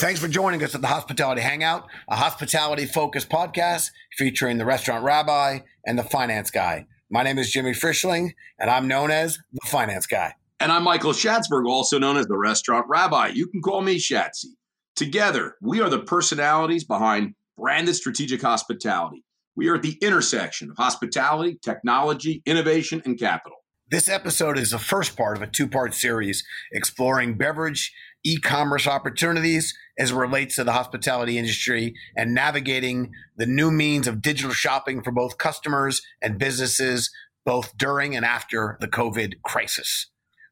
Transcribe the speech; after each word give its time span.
Thanks 0.00 0.18
for 0.18 0.28
joining 0.28 0.64
us 0.64 0.74
at 0.74 0.80
the 0.80 0.86
Hospitality 0.86 1.42
Hangout, 1.42 1.86
a 2.08 2.16
hospitality 2.16 2.86
focused 2.86 3.28
podcast 3.28 3.90
featuring 4.16 4.56
the 4.56 4.64
restaurant 4.64 5.04
rabbi 5.04 5.58
and 5.84 5.98
the 5.98 6.02
finance 6.02 6.50
guy. 6.50 6.86
My 7.10 7.22
name 7.22 7.36
is 7.36 7.50
Jimmy 7.50 7.72
Frischling, 7.72 8.30
and 8.58 8.70
I'm 8.70 8.88
known 8.88 9.10
as 9.10 9.36
the 9.52 9.68
finance 9.68 10.06
guy. 10.06 10.36
And 10.58 10.72
I'm 10.72 10.84
Michael 10.84 11.12
Schatzberg, 11.12 11.68
also 11.68 11.98
known 11.98 12.16
as 12.16 12.24
the 12.28 12.38
restaurant 12.38 12.86
rabbi. 12.88 13.28
You 13.34 13.46
can 13.48 13.60
call 13.60 13.82
me 13.82 13.98
Schatzy. 13.98 14.54
Together, 14.96 15.56
we 15.60 15.82
are 15.82 15.90
the 15.90 15.98
personalities 15.98 16.84
behind 16.84 17.34
branded 17.58 17.94
strategic 17.94 18.40
hospitality. 18.40 19.22
We 19.54 19.68
are 19.68 19.74
at 19.74 19.82
the 19.82 19.98
intersection 20.00 20.70
of 20.70 20.78
hospitality, 20.78 21.58
technology, 21.62 22.42
innovation, 22.46 23.02
and 23.04 23.18
capital. 23.18 23.58
This 23.90 24.08
episode 24.08 24.56
is 24.56 24.70
the 24.70 24.78
first 24.78 25.16
part 25.16 25.36
of 25.36 25.42
a 25.42 25.48
two 25.48 25.66
part 25.66 25.94
series 25.94 26.44
exploring 26.70 27.36
beverage 27.36 27.92
e 28.24 28.38
commerce 28.38 28.86
opportunities 28.86 29.74
as 29.98 30.10
it 30.10 30.16
relates 30.16 30.56
to 30.56 30.64
the 30.64 30.72
hospitality 30.72 31.38
industry 31.38 31.94
and 32.16 32.34
navigating 32.34 33.12
the 33.36 33.46
new 33.46 33.70
means 33.70 34.06
of 34.06 34.22
digital 34.22 34.52
shopping 34.52 35.02
for 35.02 35.10
both 35.10 35.38
customers 35.38 36.02
and 36.22 36.38
businesses, 36.38 37.10
both 37.44 37.76
during 37.76 38.14
and 38.14 38.24
after 38.24 38.76
the 38.80 38.88
COVID 38.88 39.42
crisis. 39.42 40.06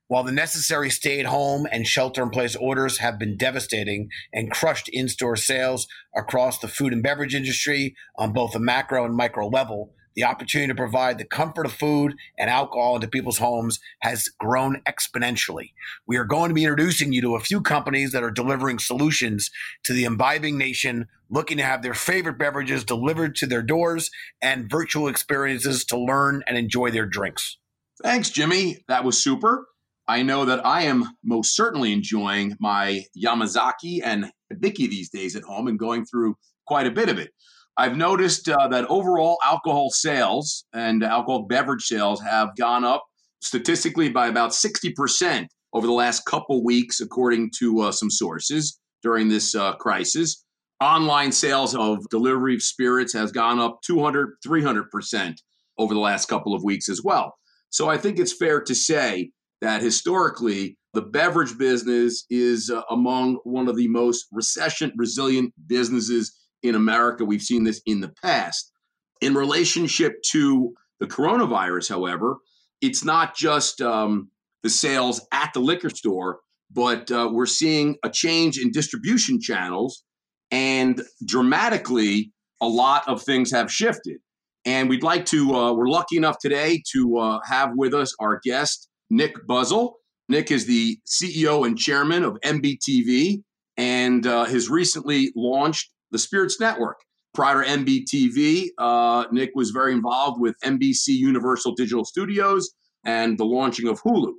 While 0.09 0.25
the 0.25 0.33
necessary 0.33 0.89
stay 0.89 1.21
at 1.21 1.27
home 1.27 1.67
and 1.71 1.87
shelter 1.87 2.23
in 2.23 2.31
place 2.31 2.57
orders 2.57 2.99
have 2.99 3.19
been 3.19 3.37
devastating 3.37 4.09
and 4.33 4.51
crushed 4.51 4.89
in 4.89 5.07
store 5.07 5.37
sales 5.37 5.87
across 6.17 6.59
the 6.59 6.69
food 6.69 6.95
and 6.95 7.03
beverage 7.03 7.35
industry 7.35 7.95
on 8.17 8.33
both 8.33 8.55
a 8.55 8.59
macro 8.59 9.05
and 9.05 9.15
micro 9.15 9.47
level, 9.49 9.93
the 10.15 10.25
opportunity 10.25 10.69
to 10.69 10.75
provide 10.75 11.19
the 11.19 11.25
comfort 11.25 11.67
of 11.67 11.73
food 11.73 12.15
and 12.39 12.51
alcohol 12.51 12.97
into 12.97 13.09
people's 13.09 13.39
homes 13.39 13.81
has 14.01 14.29
grown 14.39 14.83
exponentially. 14.87 15.73
We 16.07 16.17
are 16.17 16.25
going 16.25 16.49
to 16.49 16.55
be 16.55 16.65
introducing 16.65 17.13
you 17.13 17.21
to 17.23 17.37
a 17.37 17.41
few 17.41 17.61
companies 17.61 18.13
that 18.13 18.23
are 18.23 18.31
delivering 18.31 18.79
solutions 18.79 19.51
to 19.85 19.93
the 19.93 20.05
imbibing 20.05 20.59
nation 20.59 21.07
looking 21.31 21.59
to 21.59 21.65
have 21.65 21.83
their 21.83 21.95
favorite 21.95 22.39
beverages 22.39 22.85
delivered 22.85 23.35
to 23.37 23.47
their 23.47 23.63
doors 23.63 24.11
and 24.41 24.71
virtual 24.71 25.09
experiences 25.09 25.85
to 25.85 25.99
learn 25.99 26.43
and 26.47 26.57
enjoy 26.57 26.91
their 26.91 27.07
drinks. 27.07 27.59
Thanks, 28.03 28.31
Jimmy. 28.31 28.79
That 28.89 29.05
was 29.05 29.23
super. 29.23 29.67
I 30.07 30.23
know 30.23 30.47
that 30.47 30.65
I 30.65 30.83
am 30.83 31.05
most 31.23 31.55
certainly 31.55 31.93
enjoying 31.93 32.57
my 32.59 33.05
Yamazaki 33.17 34.01
and 34.03 34.33
Hibiki 34.51 34.89
these 34.89 35.11
days 35.11 35.37
at 35.37 35.43
home 35.43 35.69
and 35.69 35.79
going 35.79 36.07
through 36.07 36.37
quite 36.67 36.87
a 36.87 36.91
bit 36.91 37.11
of 37.11 37.19
it. 37.19 37.31
I've 37.79 37.97
noticed 37.97 38.49
uh, 38.49 38.67
that 38.69 38.87
overall 38.87 39.39
alcohol 39.45 39.91
sales 39.91 40.65
and 40.73 41.05
alcohol 41.05 41.47
beverage 41.49 41.85
sales 41.85 42.21
have 42.21 42.57
gone 42.57 42.85
up 42.85 43.05
statistically 43.41 44.09
by 44.09 44.27
about 44.27 44.51
60% 44.51 45.47
over 45.73 45.87
the 45.87 45.93
last 45.93 46.25
couple 46.27 46.65
weeks, 46.65 47.01
according 47.01 47.53
to 47.61 47.83
uh, 47.83 47.93
some 47.93 48.11
sources 48.11 48.81
during 49.05 49.29
this 49.29 49.55
uh, 49.55 49.75
crisis. 49.75 50.45
Online 50.81 51.31
sales 51.31 51.77
of 51.77 51.99
delivery 52.11 52.57
of 52.57 52.63
spirits 52.63 53.13
has 53.13 53.31
gone 53.31 53.61
up 53.61 53.79
200, 53.87 54.31
300% 54.45 55.35
over 55.79 55.95
the 55.95 56.01
last 56.01 56.27
couple 56.27 56.55
of 56.55 56.65
weeks 56.65 56.89
as 56.89 57.03
well. 57.05 57.37
So 57.71 57.89
I 57.89 57.97
think 57.97 58.19
it's 58.19 58.37
fair 58.37 58.61
to 58.61 58.75
say 58.75 59.31
that 59.61 59.83
historically, 59.83 60.77
the 60.95 61.03
beverage 61.03 61.57
business 61.57 62.25
is 62.29 62.71
uh, 62.71 62.83
among 62.91 63.37
one 63.45 63.69
of 63.69 63.77
the 63.77 63.87
most 63.87 64.27
recession 64.33 64.91
resilient 64.97 65.53
businesses 65.69 66.35
in 66.63 66.75
America. 66.75 67.25
We've 67.25 67.43
seen 67.43 67.65
this 67.65 67.81
in 67.87 68.01
the 68.01 68.13
past. 68.23 68.73
In 69.21 69.35
relationship 69.35 70.15
to 70.31 70.75
the 71.01 71.07
coronavirus, 71.07 71.89
however, 71.89 72.37
it's 72.81 73.05
not 73.05 73.37
just 73.37 73.81
um, 73.81 74.31
the 74.63 74.71
sales 74.71 75.27
at 75.33 75.53
the 75.53 75.61
liquor 75.61 75.91
store, 75.91 76.41
but 76.71 77.11
uh, 77.11 77.29
we're 77.33 77.47
seeing 77.47 77.97
a 78.05 78.11
change 78.11 78.59
in 78.59 78.71
distribution 78.71 79.41
channels. 79.41 80.05
And 80.51 81.03
dramatically, 81.25 82.33
a 82.61 82.69
lot 82.69 83.07
of 83.09 83.23
things 83.23 83.51
have 83.51 83.73
shifted. 83.73 84.19
And 84.65 84.89
we'd 84.89 85.03
like 85.03 85.25
to, 85.27 85.55
uh, 85.55 85.73
we're 85.73 85.89
lucky 85.89 86.17
enough 86.17 86.39
today 86.41 86.83
to 86.93 87.19
uh, 87.19 87.41
have 87.45 87.71
with 87.77 87.95
us 87.95 88.15
our 88.21 88.41
guest, 88.45 88.89
Nick 89.11 89.35
Buzzell. 89.47 89.95
Nick 90.29 90.51
is 90.51 90.67
the 90.67 90.99
CEO 91.07 91.67
and 91.67 91.79
chairman 91.79 92.23
of 92.23 92.37
NBTV 92.45 93.43
and 93.79 94.27
uh, 94.27 94.45
has 94.45 94.69
recently 94.69 95.33
launched 95.35 95.91
the 96.11 96.19
Spirits 96.19 96.61
Network. 96.61 96.99
Prior 97.35 97.63
to 97.63 97.69
NBTV, 97.69 98.69
uh, 98.79 99.27
Nick 99.31 99.51
was 99.55 99.71
very 99.71 99.93
involved 99.93 100.41
with 100.41 100.57
NBC 100.65 101.09
Universal 101.09 101.75
Digital 101.75 102.05
Studios 102.05 102.71
and 103.05 103.39
the 103.39 103.45
launching 103.45 103.89
of 103.89 104.03
Hulu. 104.03 104.33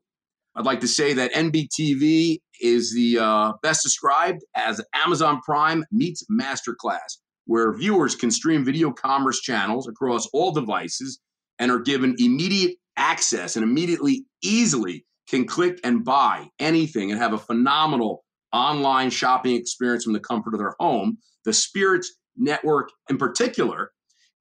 I'd 0.55 0.65
like 0.65 0.81
to 0.81 0.87
say 0.87 1.13
that 1.13 1.31
NBTV 1.33 2.39
is 2.59 2.93
the 2.93 3.19
uh, 3.19 3.53
best 3.63 3.83
described 3.83 4.41
as 4.55 4.81
Amazon 4.93 5.39
Prime 5.45 5.85
meets 5.91 6.25
Masterclass, 6.29 7.19
where 7.45 7.77
viewers 7.77 8.15
can 8.15 8.31
stream 8.31 8.65
video 8.65 8.91
commerce 8.91 9.39
channels 9.39 9.87
across 9.87 10.27
all 10.33 10.51
devices 10.51 11.19
and 11.59 11.71
are 11.71 11.79
given 11.79 12.15
immediate 12.17 12.75
access 12.97 13.55
and 13.55 13.63
immediately, 13.63 14.25
easily 14.43 15.05
can 15.29 15.45
click 15.45 15.79
and 15.83 16.03
buy 16.03 16.47
anything 16.59 17.11
and 17.11 17.19
have 17.19 17.33
a 17.33 17.37
phenomenal 17.37 18.23
online 18.53 19.09
shopping 19.09 19.55
experience 19.55 20.03
from 20.03 20.13
the 20.13 20.19
comfort 20.19 20.53
of 20.53 20.59
their 20.59 20.75
home. 20.79 21.17
The 21.45 21.53
Spirits 21.53 22.11
Network, 22.37 22.89
in 23.09 23.17
particular, 23.17 23.91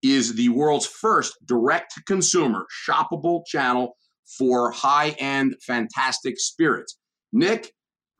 is 0.02 0.34
the 0.34 0.48
world's 0.50 0.86
first 0.86 1.36
direct 1.44 1.94
to 1.94 2.02
consumer 2.04 2.66
shoppable 2.88 3.44
channel 3.46 3.96
for 4.38 4.70
high 4.70 5.10
end, 5.18 5.56
fantastic 5.66 6.38
spirits. 6.38 6.98
Nick? 7.32 7.72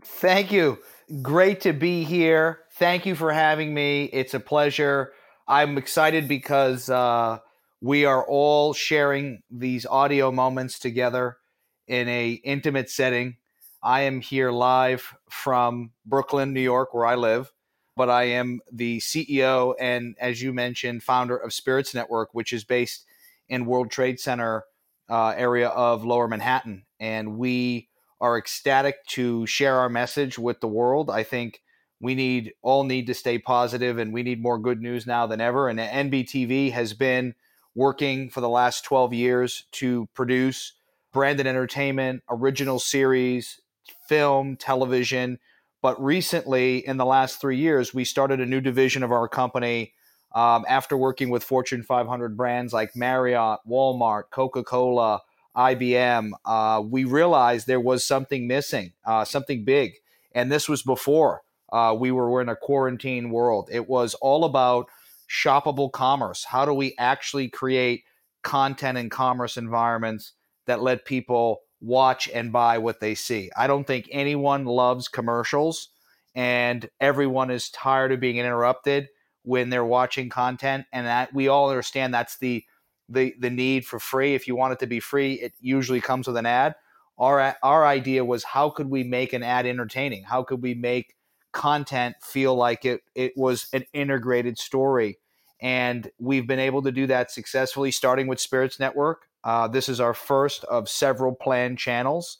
Thank 0.05 0.53
you. 0.53 0.79
Great 1.23 1.61
to 1.63 1.73
be 1.73 2.05
here. 2.05 2.61
Thank 2.75 3.07
you 3.07 3.15
for 3.15 3.33
having 3.33 3.75
me. 3.75 4.05
It's 4.05 4.35
a 4.35 4.41
pleasure. 4.41 5.13
I'm 5.47 5.79
excited 5.79 6.29
because 6.29 6.91
uh, 6.91 7.39
we 7.81 8.05
are 8.05 8.25
all 8.27 8.75
sharing 8.75 9.43
these 9.51 9.87
audio 9.87 10.31
moments 10.31 10.79
together 10.79 11.39
in 11.87 12.09
a 12.09 12.33
intimate 12.45 12.91
setting 12.91 13.37
I 13.83 14.03
am 14.03 14.21
here 14.21 14.51
live 14.51 15.15
from 15.31 15.93
Brooklyn, 16.05 16.53
New 16.53 16.61
York, 16.61 16.93
where 16.93 17.07
I 17.07 17.15
live, 17.15 17.53
but 17.97 18.11
I 18.11 18.25
am 18.25 18.61
the 18.73 18.99
CEO 18.99 19.75
and, 19.79 20.17
as 20.21 20.43
you 20.43 20.53
mentioned, 20.53 21.05
founder 21.05 21.37
of 21.37 21.53
Spirits 21.53 21.95
Network, 21.95 22.31
which 22.33 22.53
is 22.53 22.65
based 22.65 23.05
in 23.49 23.67
World 23.67 23.91
Trade 23.91 24.19
Center 24.19 24.65
uh, 25.09 25.33
area 25.37 25.69
of 25.69 26.05
Lower 26.05 26.27
Manhattan, 26.27 26.85
and 26.99 27.39
we 27.39 27.89
are 28.21 28.37
ecstatic 28.37 29.07
to 29.07 29.47
share 29.47 29.77
our 29.77 29.89
message 29.89 30.39
with 30.39 30.61
the 30.61 30.69
world. 30.69 31.09
I 31.09 31.23
think 31.23 31.63
we 32.01 32.15
need 32.17 32.53
all 32.63 32.83
need 32.83 33.07
to 33.07 33.15
stay 33.15 33.39
positive, 33.39 33.99
and 33.99 34.13
we 34.13 34.25
need 34.25 34.43
more 34.43 34.59
good 34.59 34.83
news 34.83 35.07
now 35.07 35.27
than 35.27 35.41
ever. 35.41 35.69
And 35.69 35.79
NBTV 35.79 36.73
has 36.73 36.95
been 36.95 37.35
working 37.77 38.29
for 38.29 38.41
the 38.41 38.49
last 38.49 38.85
12 38.85 39.15
years 39.15 39.65
to 39.73 40.09
produce 40.15 40.75
branded 41.13 41.47
entertainment, 41.47 42.23
original 42.29 42.81
series, 42.81 43.61
film, 44.09 44.57
television. 44.57 45.39
But 45.83 46.03
recently, 46.03 46.87
in 46.87 46.97
the 46.97 47.05
last 47.05 47.41
three 47.41 47.59
years, 47.59 47.95
we 47.95 48.05
started 48.05 48.41
a 48.41 48.47
new 48.47 48.61
division 48.61 49.03
of 49.03 49.13
our 49.13 49.29
company 49.29 49.93
um, 50.35 50.65
after 50.69 50.97
working 50.97 51.31
with 51.31 51.45
Fortune 51.45 51.83
500 51.83 52.37
brands 52.37 52.73
like 52.73 52.97
Marriott, 52.97 53.61
Walmart, 53.69 54.25
Coca 54.31 54.65
Cola, 54.65 55.21
IBM. 55.57 56.31
Uh, 56.45 56.83
we 56.85 57.05
realized 57.05 57.67
there 57.67 57.81
was 57.81 58.05
something 58.05 58.47
missing, 58.47 58.93
uh, 59.05 59.25
something 59.25 59.65
big. 59.65 59.95
And 60.33 60.51
this 60.51 60.69
was 60.69 60.83
before 60.83 61.43
uh, 61.73 61.97
we 61.99 62.11
were 62.11 62.41
in 62.41 62.49
a 62.49 62.57
quarantine 62.57 63.31
world. 63.31 63.69
It 63.73 63.89
was 63.89 64.15
all 64.15 64.45
about 64.45 64.89
shoppable 65.29 65.93
commerce. 65.93 66.45
How 66.45 66.65
do 66.65 66.73
we 66.73 66.95
actually 66.99 67.49
create 67.49 68.05
content 68.43 68.99
and 68.99 69.11
commerce 69.11 69.57
environments 69.57 70.33
that 70.67 70.83
let 70.83 71.05
people 71.05 71.63
watch 71.81 72.29
and 72.33 72.53
buy 72.53 72.79
what 72.79 73.01
they 73.01 73.15
see. 73.15 73.51
I 73.57 73.67
don't 73.67 73.87
think 73.87 74.09
anyone 74.11 74.65
loves 74.65 75.09
commercials 75.09 75.89
and 76.35 76.89
everyone 77.01 77.51
is 77.51 77.71
tired 77.71 78.13
of 78.13 78.21
being 78.21 78.37
interrupted 78.37 79.09
when 79.43 79.71
they're 79.71 79.85
watching 79.85 80.29
content 80.29 80.87
and 80.93 81.07
that 81.07 81.33
we 81.33 81.49
all 81.49 81.71
understand 81.71 82.13
that's 82.13 82.39
the 82.39 82.65
the 83.09 83.35
the 83.39 83.51
need 83.51 83.87
for 83.87 83.99
free. 83.99 84.35
If 84.35 84.47
you 84.47 84.55
want 84.55 84.75
it 84.75 84.79
to 84.81 84.87
be 84.87 85.01
free, 85.01 85.35
it 85.35 85.55
usually 85.61 86.01
comes 86.01 86.27
with 86.27 86.37
an 86.37 86.47
ad. 86.47 86.75
Our 87.19 87.57
our 87.63 87.87
idea 87.87 88.25
was 88.25 88.45
how 88.45 88.71
could 88.71 88.91
we 88.91 89.05
make 89.05 89.33
an 89.33 89.43
ad 89.43 89.67
entertaining? 89.67 90.25
How 90.25 90.43
could 90.43 90.63
we 90.63 90.75
make 90.75 91.15
content 91.53 92.17
feel 92.23 92.55
like 92.55 92.85
it 92.85 93.03
it 93.15 93.33
was 93.37 93.69
an 93.73 93.85
integrated 93.93 94.59
story? 94.59 95.19
And 95.61 96.11
we've 96.19 96.47
been 96.47 96.61
able 96.61 96.83
to 96.83 96.93
do 96.93 97.07
that 97.09 97.31
successfully 97.31 97.91
starting 97.91 98.27
with 98.27 98.41
Spirits 98.41 98.79
Network 98.79 99.23
uh, 99.49 99.67
this 99.67 99.89
is 99.89 99.99
our 99.99 100.13
first 100.13 100.63
of 100.65 100.91
several 100.91 101.35
planned 101.35 101.79
channels. 101.79 102.37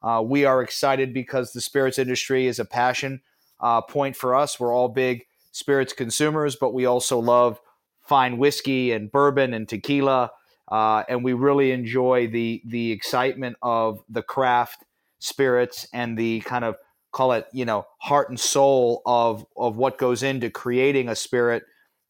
Uh, 0.00 0.22
we 0.24 0.44
are 0.44 0.62
excited 0.62 1.12
because 1.12 1.52
the 1.52 1.60
spirits 1.60 1.98
industry 1.98 2.46
is 2.46 2.60
a 2.60 2.64
passion 2.64 3.20
uh, 3.58 3.80
point 3.80 4.14
for 4.14 4.36
us. 4.36 4.60
We're 4.60 4.72
all 4.72 4.88
big 4.88 5.24
spirits 5.50 5.92
consumers, 5.92 6.54
but 6.54 6.72
we 6.72 6.86
also 6.86 7.18
love 7.18 7.60
fine 8.00 8.38
whiskey 8.38 8.92
and 8.92 9.10
bourbon 9.10 9.52
and 9.54 9.68
tequila, 9.68 10.30
uh, 10.70 11.02
and 11.08 11.24
we 11.24 11.32
really 11.32 11.72
enjoy 11.72 12.28
the 12.28 12.62
the 12.64 12.92
excitement 12.92 13.56
of 13.60 14.04
the 14.08 14.22
craft 14.22 14.84
spirits 15.18 15.88
and 15.92 16.16
the 16.16 16.42
kind 16.42 16.64
of 16.64 16.76
call 17.10 17.32
it 17.32 17.48
you 17.52 17.64
know 17.64 17.88
heart 17.98 18.28
and 18.28 18.38
soul 18.38 19.02
of 19.04 19.44
of 19.56 19.76
what 19.76 19.98
goes 19.98 20.22
into 20.22 20.48
creating 20.48 21.08
a 21.08 21.16
spirit 21.16 21.64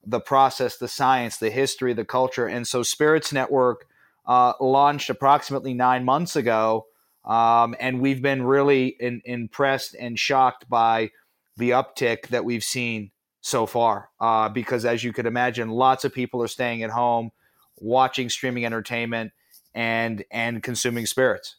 the 0.04 0.20
process 0.20 0.76
the 0.76 0.88
science 0.88 1.38
the 1.38 1.50
history 1.50 1.94
the 1.94 2.04
culture 2.04 2.46
and 2.46 2.68
so 2.68 2.82
spirits 2.82 3.32
network 3.32 3.86
uh, 4.26 4.52
launched 4.60 5.10
approximately 5.10 5.74
nine 5.74 6.04
months 6.04 6.36
ago. 6.36 6.86
Um, 7.24 7.76
and 7.78 8.00
we've 8.00 8.22
been 8.22 8.42
really 8.42 8.88
in, 8.98 9.22
impressed 9.24 9.94
and 9.98 10.18
shocked 10.18 10.68
by 10.68 11.10
the 11.56 11.70
uptick 11.70 12.28
that 12.28 12.44
we've 12.44 12.64
seen 12.64 13.12
so 13.40 13.66
far. 13.66 14.10
Uh, 14.20 14.48
because 14.48 14.84
as 14.84 15.04
you 15.04 15.12
could 15.12 15.26
imagine 15.26 15.68
lots 15.68 16.04
of 16.04 16.12
people 16.12 16.42
are 16.42 16.48
staying 16.48 16.82
at 16.82 16.90
home 16.90 17.30
watching 17.82 18.28
streaming 18.28 18.64
entertainment 18.64 19.32
and 19.74 20.24
and 20.30 20.62
consuming 20.62 21.06
spirits. 21.06 21.56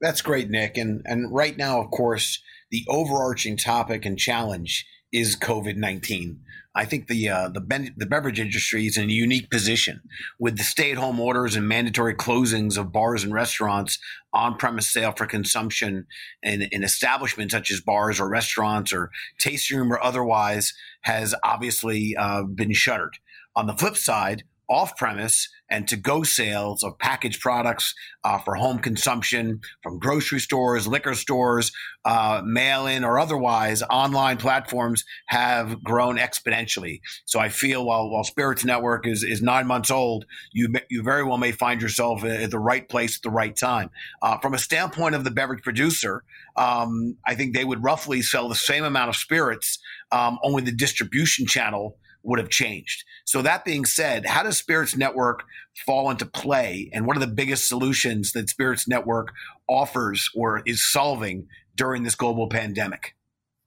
That's 0.00 0.20
great, 0.20 0.50
Nick. 0.50 0.76
And 0.76 1.02
and 1.04 1.32
right 1.32 1.56
now, 1.56 1.80
of 1.80 1.90
course, 1.90 2.42
the 2.70 2.84
overarching 2.88 3.56
topic 3.56 4.04
and 4.04 4.18
challenge 4.18 4.86
is 5.12 5.36
COVID 5.36 5.76
nineteen. 5.76 6.40
I 6.74 6.86
think 6.86 7.06
the 7.06 7.28
uh, 7.28 7.48
the, 7.50 7.60
ben- 7.60 7.94
the 7.98 8.06
beverage 8.06 8.40
industry 8.40 8.86
is 8.86 8.96
in 8.96 9.10
a 9.10 9.12
unique 9.12 9.50
position 9.50 10.00
with 10.38 10.56
the 10.56 10.62
stay 10.62 10.90
at 10.90 10.96
home 10.96 11.20
orders 11.20 11.54
and 11.54 11.68
mandatory 11.68 12.14
closings 12.14 12.78
of 12.78 12.92
bars 12.92 13.22
and 13.24 13.34
restaurants, 13.34 13.98
on 14.32 14.56
premise 14.56 14.88
sale 14.88 15.12
for 15.12 15.26
consumption, 15.26 16.06
in, 16.42 16.62
establishments 16.82 17.52
such 17.52 17.70
as 17.70 17.82
bars 17.82 18.18
or 18.18 18.26
restaurants 18.26 18.90
or 18.90 19.10
tasting 19.38 19.76
room 19.76 19.92
or 19.92 20.02
otherwise 20.02 20.72
has 21.02 21.34
obviously 21.44 22.16
uh, 22.16 22.42
been 22.44 22.72
shuttered. 22.72 23.18
On 23.54 23.66
the 23.66 23.76
flip 23.76 23.98
side, 23.98 24.44
off 24.72 24.96
premise 24.96 25.48
and 25.68 25.88
to 25.88 25.96
go 25.96 26.22
sales 26.22 26.82
of 26.82 26.98
packaged 26.98 27.40
products 27.40 27.94
uh, 28.24 28.38
for 28.38 28.54
home 28.54 28.78
consumption 28.78 29.60
from 29.82 29.98
grocery 29.98 30.38
stores, 30.38 30.86
liquor 30.86 31.14
stores, 31.14 31.72
uh, 32.04 32.42
mail 32.44 32.86
in, 32.86 33.04
or 33.04 33.18
otherwise, 33.18 33.82
online 33.90 34.36
platforms 34.36 35.04
have 35.26 35.82
grown 35.82 36.16
exponentially. 36.16 37.00
So 37.24 37.40
I 37.40 37.48
feel 37.48 37.84
while, 37.86 38.10
while 38.10 38.24
Spirits 38.24 38.64
Network 38.64 39.06
is, 39.06 39.22
is 39.22 39.40
nine 39.40 39.66
months 39.66 39.90
old, 39.90 40.26
you, 40.52 40.72
you 40.90 41.02
very 41.02 41.24
well 41.24 41.38
may 41.38 41.52
find 41.52 41.80
yourself 41.80 42.24
at 42.24 42.50
the 42.50 42.58
right 42.58 42.88
place 42.88 43.16
at 43.16 43.22
the 43.22 43.30
right 43.30 43.56
time. 43.56 43.90
Uh, 44.20 44.38
from 44.38 44.54
a 44.54 44.58
standpoint 44.58 45.14
of 45.14 45.24
the 45.24 45.30
beverage 45.30 45.62
producer, 45.62 46.22
um, 46.56 47.16
I 47.26 47.34
think 47.34 47.54
they 47.54 47.64
would 47.64 47.82
roughly 47.82 48.20
sell 48.20 48.48
the 48.48 48.54
same 48.54 48.84
amount 48.84 49.08
of 49.08 49.16
spirits, 49.16 49.78
um, 50.10 50.38
only 50.42 50.62
the 50.62 50.72
distribution 50.72 51.46
channel 51.46 51.96
would 52.22 52.38
have 52.38 52.50
changed. 52.50 53.04
So 53.24 53.42
that 53.42 53.64
being 53.64 53.84
said, 53.84 54.26
how 54.26 54.42
does 54.42 54.58
Spirits 54.58 54.96
Network 54.96 55.44
fall 55.86 56.10
into 56.10 56.26
play 56.26 56.90
and 56.92 57.06
what 57.06 57.16
are 57.16 57.20
the 57.20 57.26
biggest 57.26 57.68
solutions 57.68 58.32
that 58.32 58.48
Spirits 58.48 58.86
Network 58.86 59.32
offers 59.68 60.28
or 60.34 60.62
is 60.66 60.82
solving 60.82 61.46
during 61.74 62.02
this 62.02 62.14
global 62.14 62.48
pandemic? 62.48 63.14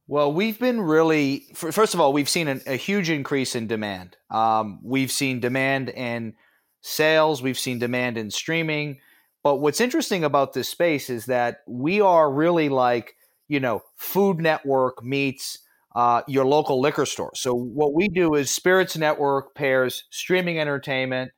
Well, 0.07 0.31
we've 0.31 0.59
been 0.59 0.81
really, 0.81 1.47
first 1.55 1.95
of 1.95 1.99
all, 1.99 2.13
we've 2.13 2.29
seen 2.29 2.61
a 2.67 2.75
huge 2.75 3.09
increase 3.09 3.55
in 3.55 3.65
demand. 3.65 4.17
Um, 4.29 4.79
we've 4.83 5.11
seen 5.11 5.39
demand 5.39 5.89
in 5.89 6.35
sales, 6.81 7.41
we've 7.41 7.57
seen 7.57 7.79
demand 7.79 8.17
in 8.17 8.29
streaming. 8.29 8.99
But 9.43 9.55
what's 9.57 9.81
interesting 9.81 10.23
about 10.23 10.53
this 10.53 10.69
space 10.69 11.09
is 11.09 11.25
that 11.25 11.61
we 11.67 12.01
are 12.01 12.31
really 12.31 12.69
like, 12.69 13.15
you 13.47 13.59
know, 13.59 13.81
Food 13.95 14.37
Network 14.37 15.03
meets 15.03 15.59
uh, 15.95 16.21
your 16.27 16.45
local 16.45 16.81
liquor 16.81 17.05
store. 17.05 17.31
So 17.35 17.53
what 17.53 17.93
we 17.93 18.09
do 18.09 18.35
is 18.35 18.51
Spirits 18.51 18.97
Network 18.97 19.55
pairs 19.55 20.03
streaming 20.11 20.59
entertainment 20.59 21.31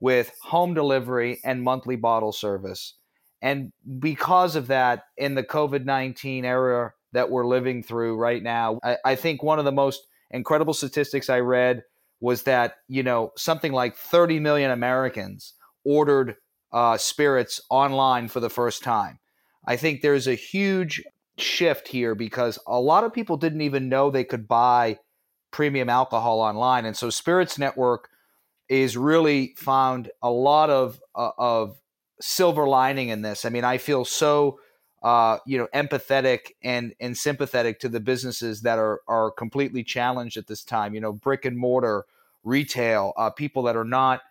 with 0.00 0.32
home 0.42 0.74
delivery 0.74 1.40
and 1.44 1.62
monthly 1.62 1.96
bottle 1.96 2.32
service. 2.32 2.94
And 3.40 3.72
because 3.98 4.54
of 4.54 4.66
that, 4.68 5.04
in 5.16 5.34
the 5.34 5.42
COVID 5.42 5.84
19 5.84 6.44
era 6.44 6.92
that 7.12 7.30
we're 7.30 7.46
living 7.46 7.82
through 7.82 8.16
right 8.16 8.42
now, 8.42 8.78
I, 8.84 8.98
I, 9.04 9.14
think 9.16 9.42
one 9.42 9.58
of 9.58 9.64
the 9.64 9.72
most 9.72 10.06
incredible 10.30 10.74
statistics 10.74 11.28
I 11.28 11.40
read 11.40 11.82
was 12.20 12.44
that, 12.44 12.74
you 12.88 13.02
know, 13.02 13.32
something 13.36 13.72
like 13.72 13.96
30 13.96 14.38
million 14.40 14.70
Americans 14.70 15.54
ordered 15.84 16.36
uh, 16.72 16.96
spirits 16.96 17.60
online 17.70 18.28
for 18.28 18.40
the 18.40 18.50
first 18.50 18.82
time. 18.82 19.18
I 19.66 19.76
think 19.76 20.00
there's 20.00 20.26
a 20.26 20.34
huge 20.34 21.02
shift 21.38 21.88
here 21.88 22.14
because 22.14 22.58
a 22.66 22.80
lot 22.80 23.04
of 23.04 23.12
people 23.12 23.36
didn't 23.36 23.62
even 23.62 23.88
know 23.88 24.10
they 24.10 24.24
could 24.24 24.46
buy 24.46 24.98
premium 25.50 25.88
alcohol 25.88 26.40
online, 26.40 26.84
and 26.84 26.96
so 26.96 27.10
Spirits 27.10 27.58
Network 27.58 28.08
is 28.68 28.96
really 28.96 29.54
found 29.56 30.10
a 30.22 30.30
lot 30.30 30.70
of 30.70 31.00
uh, 31.14 31.30
of 31.38 31.78
silver 32.20 32.66
lining 32.66 33.08
in 33.08 33.22
this. 33.22 33.44
I 33.44 33.48
mean, 33.50 33.64
I 33.64 33.78
feel 33.78 34.04
so 34.04 34.58
uh, 35.02 35.38
you 35.46 35.58
know 35.58 35.68
empathetic 35.74 36.52
and 36.62 36.94
and 37.00 37.16
sympathetic 37.16 37.80
to 37.80 37.88
the 37.88 38.00
businesses 38.00 38.62
that 38.62 38.78
are 38.78 39.00
are 39.08 39.30
completely 39.30 39.84
challenged 39.84 40.36
at 40.36 40.46
this 40.46 40.64
time. 40.64 40.94
You 40.94 41.00
know, 41.00 41.12
brick 41.12 41.44
and 41.44 41.56
mortar 41.56 42.04
retail, 42.44 43.12
uh, 43.16 43.30
people 43.30 43.62
that 43.64 43.76
are 43.76 43.84
not 43.84 44.22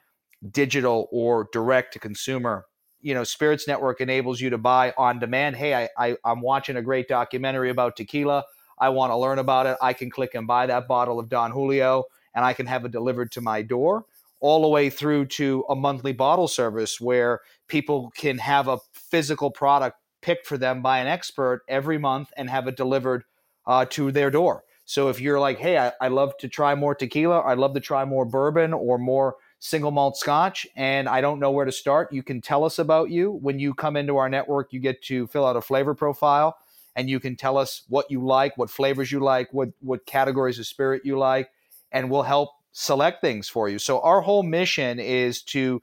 digital 0.51 1.07
or 1.11 1.47
direct 1.51 1.93
to 1.93 1.99
consumer 1.99 2.65
you 3.01 3.13
know 3.13 3.23
spirits 3.23 3.67
network 3.67 4.01
enables 4.01 4.39
you 4.39 4.49
to 4.49 4.57
buy 4.57 4.93
on 4.97 5.19
demand 5.19 5.55
hey 5.55 5.73
I, 5.73 5.89
I 5.97 6.17
i'm 6.23 6.41
watching 6.41 6.77
a 6.77 6.81
great 6.81 7.07
documentary 7.07 7.69
about 7.69 7.95
tequila. 7.95 8.45
I 8.79 8.89
want 8.89 9.11
to 9.11 9.17
learn 9.17 9.37
about 9.37 9.67
it. 9.67 9.77
I 9.79 9.93
can 9.93 10.09
click 10.09 10.33
and 10.33 10.47
buy 10.47 10.65
that 10.65 10.87
bottle 10.87 11.19
of 11.19 11.29
don 11.29 11.51
julio 11.51 12.05
and 12.33 12.45
i 12.45 12.53
can 12.53 12.65
have 12.65 12.85
it 12.85 12.91
delivered 12.91 13.31
to 13.33 13.41
my 13.41 13.61
door 13.61 14.05
all 14.39 14.61
the 14.61 14.67
way 14.67 14.89
through 14.89 15.25
to 15.27 15.63
a 15.69 15.75
monthly 15.75 16.13
bottle 16.13 16.47
service 16.47 16.99
where 16.99 17.41
people 17.67 18.11
can 18.17 18.39
have 18.39 18.67
a 18.67 18.79
physical 18.91 19.51
product 19.51 19.97
picked 20.21 20.47
for 20.47 20.57
them 20.57 20.81
by 20.81 20.99
an 20.99 21.07
expert 21.07 21.61
every 21.67 21.97
month 21.97 22.31
and 22.37 22.49
have 22.49 22.67
it 22.67 22.75
delivered 22.75 23.23
uh, 23.67 23.85
to 23.85 24.11
their 24.11 24.31
door. 24.31 24.63
So 24.85 25.09
if 25.09 25.21
you're 25.21 25.39
like 25.39 25.59
hey 25.59 25.77
I, 25.77 25.91
I 26.01 26.07
love 26.07 26.37
to 26.39 26.49
try 26.49 26.75
more 26.75 26.95
tequila. 26.95 27.41
I'd 27.41 27.57
love 27.57 27.73
to 27.75 27.79
try 27.79 28.05
more 28.05 28.25
bourbon 28.25 28.73
or 28.73 28.97
more 28.97 29.35
single 29.63 29.91
malt 29.91 30.17
scotch 30.17 30.65
and 30.75 31.07
I 31.07 31.21
don't 31.21 31.39
know 31.39 31.51
where 31.51 31.65
to 31.65 31.71
start, 31.71 32.11
you 32.11 32.23
can 32.23 32.41
tell 32.41 32.63
us 32.65 32.79
about 32.79 33.11
you. 33.11 33.31
When 33.31 33.59
you 33.59 33.75
come 33.75 33.95
into 33.95 34.17
our 34.17 34.27
network, 34.27 34.73
you 34.73 34.79
get 34.79 35.03
to 35.03 35.27
fill 35.27 35.45
out 35.45 35.55
a 35.55 35.61
flavor 35.61 35.93
profile 35.93 36.57
and 36.95 37.07
you 37.07 37.19
can 37.19 37.35
tell 37.35 37.57
us 37.57 37.83
what 37.87 38.09
you 38.09 38.25
like, 38.25 38.57
what 38.57 38.71
flavors 38.71 39.11
you 39.11 39.19
like, 39.19 39.53
what 39.53 39.69
what 39.79 40.05
categories 40.07 40.57
of 40.57 40.65
spirit 40.65 41.03
you 41.05 41.17
like, 41.17 41.51
and 41.91 42.09
we'll 42.09 42.23
help 42.23 42.49
select 42.71 43.21
things 43.21 43.47
for 43.47 43.69
you. 43.69 43.77
So 43.77 44.01
our 44.01 44.21
whole 44.21 44.41
mission 44.41 44.99
is 44.99 45.43
to 45.43 45.79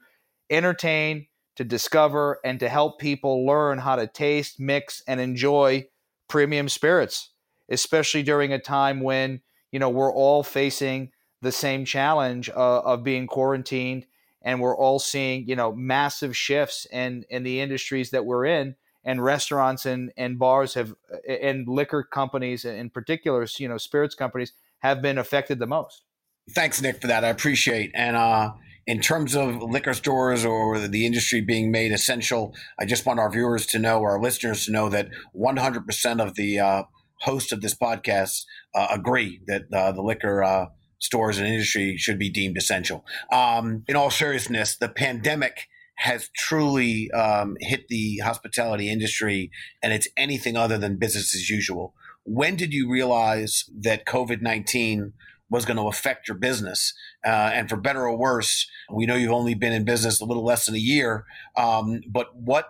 entertain, 0.49 1.27
to 1.55 1.63
discover 1.63 2.39
and 2.43 2.59
to 2.59 2.67
help 2.67 2.99
people 2.99 3.45
learn 3.45 3.79
how 3.79 3.95
to 3.95 4.07
taste, 4.07 4.59
mix 4.59 5.01
and 5.07 5.21
enjoy 5.21 5.87
premium 6.27 6.67
spirits, 6.67 7.29
especially 7.69 8.23
during 8.23 8.51
a 8.51 8.59
time 8.59 8.99
when, 8.99 9.39
you 9.71 9.79
know, 9.79 9.89
we're 9.89 10.13
all 10.13 10.43
facing 10.43 11.11
the 11.41 11.51
same 11.51 11.85
challenge 11.85 12.49
uh, 12.49 12.79
of 12.81 13.03
being 13.03 13.27
quarantined 13.27 14.05
and 14.41 14.61
we're 14.61 14.75
all 14.75 14.99
seeing 14.99 15.47
you 15.47 15.55
know 15.55 15.71
massive 15.73 16.35
shifts 16.35 16.85
in 16.91 17.25
in 17.29 17.43
the 17.43 17.59
industries 17.61 18.11
that 18.11 18.25
we're 18.25 18.45
in. 18.45 18.75
And 19.05 19.23
restaurants 19.23 19.85
and 19.85 20.11
and 20.17 20.37
bars 20.37 20.73
have 20.73 20.93
and 21.27 21.67
liquor 21.67 22.03
companies 22.03 22.65
in 22.65 22.89
particular 22.89 23.47
you 23.57 23.67
know 23.67 23.77
spirits 23.77 24.13
companies 24.13 24.51
have 24.79 25.01
been 25.01 25.17
affected 25.17 25.59
the 25.59 25.67
most. 25.67 26.03
Thanks 26.51 26.81
nick 26.81 27.01
for 27.01 27.07
that. 27.07 27.23
I 27.23 27.29
appreciate 27.29 27.91
and 27.95 28.15
uh 28.15 28.51
in 28.85 28.99
terms 28.99 29.35
of 29.35 29.61
liquor 29.61 29.93
stores 29.93 30.43
or 30.43 30.79
the 30.79 31.05
industry 31.05 31.41
being 31.41 31.69
made 31.69 31.91
essential 31.91 32.55
i 32.79 32.85
just 32.85 33.05
want 33.05 33.19
our 33.19 33.29
viewers 33.29 33.67
to 33.67 33.77
know 33.77 34.01
our 34.01 34.19
listeners 34.19 34.65
to 34.65 34.71
know 34.71 34.89
that 34.89 35.09
100% 35.35 36.25
of 36.25 36.33
the 36.35 36.59
uh, 36.59 36.83
hosts 37.19 37.51
of 37.51 37.61
this 37.61 37.75
podcast 37.75 38.45
uh, 38.73 38.87
agree 38.89 39.41
that 39.45 39.63
uh, 39.71 39.91
the 39.91 40.01
liquor 40.01 40.43
uh, 40.43 40.67
stores 40.99 41.37
and 41.37 41.47
industry 41.47 41.97
should 41.97 42.19
be 42.19 42.29
deemed 42.29 42.57
essential. 42.57 43.05
Um, 43.31 43.83
in 43.87 43.95
all 43.95 44.11
seriousness, 44.11 44.77
the 44.77 44.89
pandemic 44.89 45.67
has 45.95 46.29
truly 46.35 47.11
um, 47.11 47.57
hit 47.59 47.87
the 47.89 48.19
hospitality 48.19 48.89
industry, 48.89 49.51
and 49.83 49.91
it's 49.91 50.07
anything 50.15 50.55
other 50.55 50.77
than 50.77 50.97
business 50.97 51.35
as 51.35 51.49
usual. 51.49 51.93
When 52.23 52.55
did 52.55 52.73
you 52.73 52.89
realize 52.89 53.65
that 53.81 54.05
COVID 54.05 54.41
19 54.41 55.13
was 55.49 55.65
going 55.65 55.77
to 55.77 55.87
affect 55.87 56.27
your 56.27 56.37
business? 56.37 56.93
Uh, 57.25 57.51
and 57.53 57.69
for 57.69 57.75
better 57.75 58.07
or 58.07 58.15
worse, 58.15 58.69
we 58.93 59.05
know 59.05 59.15
you've 59.15 59.31
only 59.31 59.55
been 59.55 59.73
in 59.73 59.83
business 59.83 60.21
a 60.21 60.25
little 60.25 60.45
less 60.45 60.67
than 60.67 60.75
a 60.75 60.79
year, 60.79 61.25
um, 61.57 62.01
but 62.07 62.33
what 62.35 62.69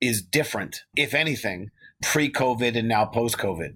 is 0.00 0.22
different, 0.22 0.82
if 0.94 1.14
anything, 1.14 1.70
pre 2.02 2.30
COVID 2.30 2.76
and 2.76 2.86
now 2.86 3.06
post 3.06 3.38
COVID? 3.38 3.74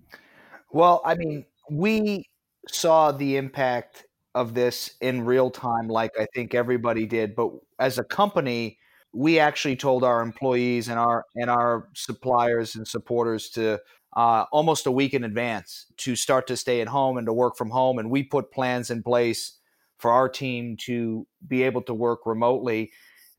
Well, 0.70 1.02
I 1.04 1.16
mean, 1.16 1.44
we 1.70 2.26
saw 2.68 3.12
the 3.12 3.36
impact 3.36 4.06
of 4.34 4.54
this 4.54 4.94
in 5.00 5.24
real 5.24 5.50
time, 5.50 5.88
like 5.88 6.12
I 6.18 6.26
think 6.34 6.54
everybody 6.54 7.06
did. 7.06 7.34
But 7.34 7.50
as 7.78 7.98
a 7.98 8.04
company, 8.04 8.78
we 9.12 9.38
actually 9.38 9.76
told 9.76 10.04
our 10.04 10.22
employees 10.22 10.88
and 10.88 10.98
our 10.98 11.26
and 11.36 11.50
our 11.50 11.88
suppliers 11.94 12.74
and 12.76 12.86
supporters 12.88 13.50
to 13.50 13.78
uh, 14.16 14.44
almost 14.52 14.86
a 14.86 14.92
week 14.92 15.14
in 15.14 15.24
advance 15.24 15.86
to 15.98 16.16
start 16.16 16.46
to 16.46 16.56
stay 16.56 16.80
at 16.80 16.88
home 16.88 17.16
and 17.16 17.26
to 17.26 17.32
work 17.32 17.56
from 17.56 17.70
home. 17.70 17.98
And 17.98 18.10
we 18.10 18.22
put 18.22 18.50
plans 18.50 18.90
in 18.90 19.02
place 19.02 19.58
for 19.98 20.10
our 20.10 20.28
team 20.28 20.76
to 20.76 21.26
be 21.46 21.62
able 21.62 21.82
to 21.82 21.94
work 21.94 22.26
remotely. 22.26 22.90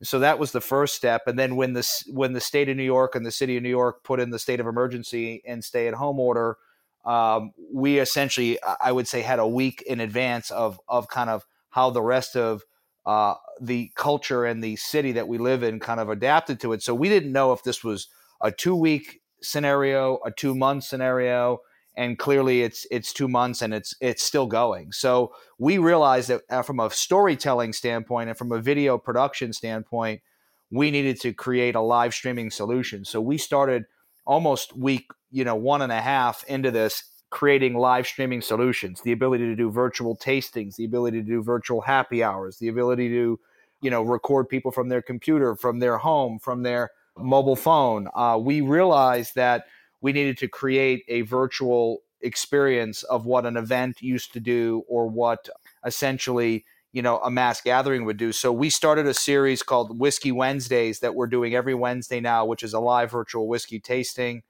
So 0.02 0.18
that 0.20 0.38
was 0.38 0.52
the 0.52 0.60
first 0.60 0.94
step. 0.94 1.22
And 1.26 1.38
then 1.38 1.56
when 1.56 1.72
the 1.72 1.88
when 2.08 2.32
the 2.32 2.40
state 2.40 2.68
of 2.68 2.76
New 2.76 2.84
York 2.84 3.14
and 3.14 3.24
the 3.24 3.30
city 3.30 3.56
of 3.56 3.62
New 3.62 3.68
York 3.68 4.04
put 4.04 4.20
in 4.20 4.30
the 4.30 4.38
state 4.38 4.60
of 4.60 4.66
emergency 4.66 5.42
and 5.46 5.64
stay 5.64 5.88
at 5.88 5.94
home 5.94 6.18
order, 6.20 6.56
um, 7.04 7.52
we 7.72 7.98
essentially, 7.98 8.58
I 8.80 8.92
would 8.92 9.06
say, 9.06 9.22
had 9.22 9.38
a 9.38 9.46
week 9.46 9.82
in 9.82 10.00
advance 10.00 10.50
of 10.50 10.80
of 10.88 11.08
kind 11.08 11.30
of 11.30 11.44
how 11.70 11.90
the 11.90 12.02
rest 12.02 12.36
of 12.36 12.62
uh, 13.04 13.34
the 13.60 13.90
culture 13.94 14.44
and 14.44 14.62
the 14.62 14.76
city 14.76 15.12
that 15.12 15.28
we 15.28 15.38
live 15.38 15.62
in 15.62 15.80
kind 15.80 16.00
of 16.00 16.08
adapted 16.08 16.60
to 16.60 16.72
it. 16.72 16.82
So 16.82 16.94
we 16.94 17.08
didn't 17.08 17.32
know 17.32 17.52
if 17.52 17.62
this 17.62 17.84
was 17.84 18.08
a 18.40 18.50
two 18.50 18.74
week 18.74 19.20
scenario, 19.42 20.18
a 20.24 20.30
two 20.30 20.54
month 20.54 20.84
scenario, 20.84 21.60
and 21.96 22.18
clearly 22.18 22.62
it's 22.62 22.86
it's 22.90 23.12
two 23.12 23.28
months 23.28 23.62
and 23.62 23.74
it's 23.74 23.94
it's 24.00 24.22
still 24.22 24.46
going. 24.46 24.92
So 24.92 25.34
we 25.58 25.78
realized 25.78 26.28
that 26.28 26.42
uh, 26.48 26.62
from 26.62 26.80
a 26.80 26.90
storytelling 26.90 27.72
standpoint 27.72 28.30
and 28.30 28.38
from 28.38 28.52
a 28.52 28.60
video 28.60 28.98
production 28.98 29.52
standpoint, 29.52 30.22
we 30.70 30.90
needed 30.90 31.20
to 31.20 31.32
create 31.32 31.74
a 31.74 31.80
live 31.80 32.14
streaming 32.14 32.50
solution. 32.50 33.04
So 33.04 33.20
we 33.20 33.38
started 33.38 33.84
almost 34.26 34.76
week 34.76 35.06
you 35.34 35.44
know 35.44 35.56
one 35.56 35.82
and 35.82 35.92
a 35.92 36.00
half 36.00 36.44
into 36.44 36.70
this 36.70 37.02
creating 37.34 37.74
live 37.74 38.06
streaming 38.06 38.40
solutions, 38.40 39.00
the 39.00 39.10
ability 39.10 39.44
to 39.44 39.56
do 39.56 39.68
virtual 39.68 40.16
tastings, 40.16 40.76
the 40.76 40.84
ability 40.84 41.20
to 41.20 41.26
do 41.26 41.42
virtual 41.42 41.80
happy 41.80 42.22
hours, 42.22 42.58
the 42.58 42.68
ability 42.68 43.08
to, 43.08 43.40
you 43.82 43.90
know, 43.90 44.02
record 44.02 44.48
people 44.48 44.70
from 44.70 44.88
their 44.88 45.02
computer, 45.02 45.56
from 45.56 45.80
their 45.80 45.98
home, 45.98 46.38
from 46.38 46.62
their 46.62 46.90
mobile 47.18 47.56
phone. 47.56 48.06
Uh, 48.14 48.38
we 48.40 48.60
realized 48.60 49.34
that 49.34 49.64
we 50.00 50.12
needed 50.12 50.38
to 50.38 50.46
create 50.46 51.02
a 51.08 51.22
virtual 51.22 52.02
experience 52.20 53.02
of 53.02 53.26
what 53.26 53.44
an 53.44 53.56
event 53.56 54.00
used 54.00 54.32
to 54.32 54.38
do 54.38 54.84
or 54.88 55.08
what 55.08 55.48
essentially 55.84 56.64
you 56.92 57.02
know 57.02 57.18
a 57.18 57.30
mass 57.30 57.60
gathering 57.60 58.06
would 58.06 58.16
do 58.16 58.32
so 58.32 58.50
we 58.50 58.70
started 58.70 59.06
a 59.06 59.12
series 59.12 59.62
called 59.62 59.98
whiskey 59.98 60.32
wednesdays 60.32 61.00
that 61.00 61.14
we're 61.14 61.26
doing 61.26 61.54
every 61.54 61.74
wednesday 61.74 62.20
now 62.20 62.42
which 62.46 62.62
is 62.62 62.72
a 62.72 62.80
live 62.80 63.10
virtual 63.10 63.46
whiskey 63.46 63.78
tasting 63.78 64.42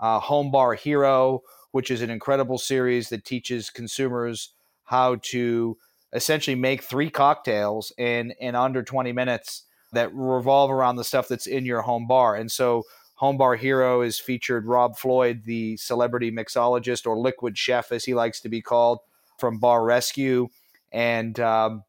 uh, 0.00 0.18
home 0.20 0.50
bar 0.50 0.74
hero 0.74 1.42
which 1.74 1.90
is 1.90 2.02
an 2.02 2.10
incredible 2.10 2.56
series 2.56 3.08
that 3.08 3.24
teaches 3.24 3.68
consumers 3.68 4.50
how 4.84 5.16
to 5.16 5.76
essentially 6.12 6.54
make 6.54 6.84
three 6.84 7.10
cocktails 7.10 7.92
in 7.98 8.32
in 8.38 8.54
under 8.54 8.80
20 8.80 9.10
minutes 9.10 9.64
that 9.90 10.08
revolve 10.14 10.70
around 10.70 10.94
the 10.94 11.02
stuff 11.02 11.26
that's 11.26 11.48
in 11.48 11.66
your 11.66 11.82
home 11.82 12.06
bar. 12.06 12.36
And 12.36 12.50
so 12.50 12.84
Home 13.16 13.36
Bar 13.36 13.56
Hero 13.56 14.02
is 14.02 14.20
featured 14.20 14.66
Rob 14.66 14.96
Floyd, 14.96 15.42
the 15.46 15.76
celebrity 15.76 16.30
mixologist 16.30 17.08
or 17.08 17.18
liquid 17.18 17.58
chef, 17.58 17.90
as 17.90 18.04
he 18.04 18.14
likes 18.14 18.40
to 18.42 18.48
be 18.48 18.62
called, 18.62 19.00
from 19.38 19.58
Bar 19.58 19.84
Rescue. 19.84 20.46
And 20.92 21.40
um, 21.40 21.82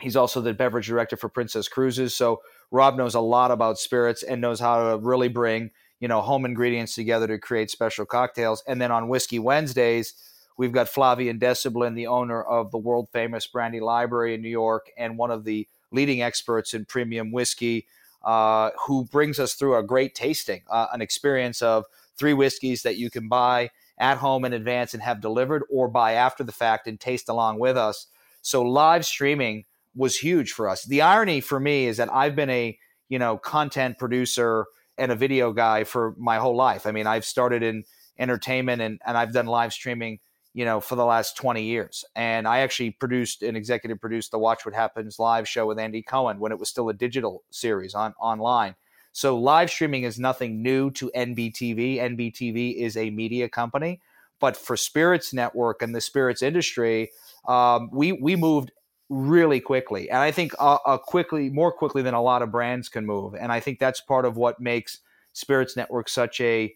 he's 0.00 0.16
also 0.16 0.40
the 0.40 0.54
beverage 0.54 0.88
director 0.88 1.16
for 1.16 1.28
Princess 1.28 1.68
Cruises. 1.68 2.16
So 2.16 2.42
Rob 2.72 2.96
knows 2.96 3.14
a 3.14 3.20
lot 3.20 3.52
about 3.52 3.78
spirits 3.78 4.24
and 4.24 4.40
knows 4.40 4.58
how 4.58 4.90
to 4.90 4.98
really 4.98 5.28
bring 5.28 5.70
you 6.00 6.08
know 6.08 6.20
home 6.20 6.44
ingredients 6.44 6.94
together 6.94 7.26
to 7.28 7.38
create 7.38 7.70
special 7.70 8.04
cocktails. 8.04 8.64
And 8.66 8.80
then 8.80 8.90
on 8.90 9.08
Whiskey 9.08 9.38
Wednesdays, 9.38 10.14
we've 10.56 10.72
got 10.72 10.88
Flavien 10.88 11.38
Desoblin, 11.38 11.94
the 11.94 12.08
owner 12.08 12.42
of 12.42 12.70
the 12.70 12.78
world 12.78 13.08
famous 13.12 13.46
Brandy 13.46 13.80
Library 13.80 14.34
in 14.34 14.42
New 14.42 14.48
York, 14.48 14.90
and 14.96 15.16
one 15.16 15.30
of 15.30 15.44
the 15.44 15.68
leading 15.92 16.22
experts 16.22 16.74
in 16.74 16.84
premium 16.84 17.32
whiskey, 17.32 17.86
uh, 18.24 18.70
who 18.86 19.04
brings 19.04 19.38
us 19.38 19.54
through 19.54 19.76
a 19.76 19.82
great 19.82 20.14
tasting, 20.14 20.62
uh, 20.70 20.86
an 20.92 21.00
experience 21.00 21.62
of 21.62 21.84
three 22.16 22.34
whiskeys 22.34 22.82
that 22.82 22.96
you 22.96 23.10
can 23.10 23.28
buy 23.28 23.70
at 23.98 24.18
home 24.18 24.44
in 24.44 24.52
advance 24.52 24.94
and 24.94 25.02
have 25.02 25.20
delivered, 25.20 25.62
or 25.70 25.88
buy 25.88 26.12
after 26.12 26.42
the 26.42 26.52
fact 26.52 26.86
and 26.86 26.98
taste 26.98 27.28
along 27.28 27.58
with 27.58 27.76
us. 27.76 28.06
So 28.42 28.62
live 28.62 29.04
streaming 29.04 29.64
was 29.94 30.18
huge 30.18 30.52
for 30.52 30.68
us. 30.68 30.84
The 30.84 31.02
irony 31.02 31.40
for 31.40 31.60
me 31.60 31.86
is 31.86 31.98
that 31.98 32.12
I've 32.12 32.36
been 32.36 32.50
a 32.50 32.78
you 33.08 33.18
know 33.18 33.36
content 33.36 33.98
producer 33.98 34.66
and 35.00 35.10
a 35.10 35.16
video 35.16 35.52
guy 35.52 35.82
for 35.82 36.14
my 36.18 36.36
whole 36.36 36.54
life. 36.54 36.86
I 36.86 36.92
mean, 36.92 37.06
I've 37.06 37.24
started 37.24 37.62
in 37.62 37.84
entertainment 38.18 38.82
and, 38.82 39.00
and 39.04 39.16
I've 39.16 39.32
done 39.32 39.46
live 39.46 39.72
streaming, 39.72 40.20
you 40.52 40.64
know, 40.64 40.78
for 40.78 40.94
the 40.94 41.04
last 41.04 41.36
20 41.36 41.64
years. 41.64 42.04
And 42.14 42.46
I 42.46 42.60
actually 42.60 42.90
produced 42.90 43.42
and 43.42 43.56
executive 43.56 43.98
produced 44.00 44.30
the 44.30 44.38
Watch 44.38 44.64
What 44.64 44.74
Happens 44.74 45.18
live 45.18 45.48
show 45.48 45.66
with 45.66 45.78
Andy 45.78 46.02
Cohen 46.02 46.38
when 46.38 46.52
it 46.52 46.58
was 46.58 46.68
still 46.68 46.90
a 46.90 46.94
digital 46.94 47.42
series 47.50 47.94
on 47.94 48.12
online. 48.20 48.76
So 49.12 49.36
live 49.36 49.70
streaming 49.70 50.04
is 50.04 50.20
nothing 50.20 50.62
new 50.62 50.90
to 50.92 51.10
NBTV. 51.16 51.96
NBTV 51.96 52.76
is 52.76 52.96
a 52.96 53.10
media 53.10 53.48
company, 53.48 54.00
but 54.38 54.56
for 54.56 54.76
Spirits 54.76 55.32
Network 55.32 55.82
and 55.82 55.94
the 55.94 56.00
spirits 56.00 56.42
industry, 56.42 57.10
um, 57.48 57.88
we 57.92 58.12
we 58.12 58.36
moved 58.36 58.70
really 59.10 59.60
quickly, 59.60 60.08
and 60.08 60.18
I 60.18 60.30
think 60.30 60.52
uh, 60.58 60.78
uh, 60.86 60.96
quickly, 60.96 61.50
more 61.50 61.72
quickly 61.72 62.00
than 62.00 62.14
a 62.14 62.22
lot 62.22 62.40
of 62.40 62.50
brands 62.50 62.88
can 62.88 63.04
move. 63.04 63.34
And 63.34 63.52
I 63.52 63.60
think 63.60 63.78
that's 63.78 64.00
part 64.00 64.24
of 64.24 64.38
what 64.38 64.60
makes 64.60 65.00
Spirits 65.32 65.76
Network 65.76 66.08
such 66.08 66.40
a 66.40 66.74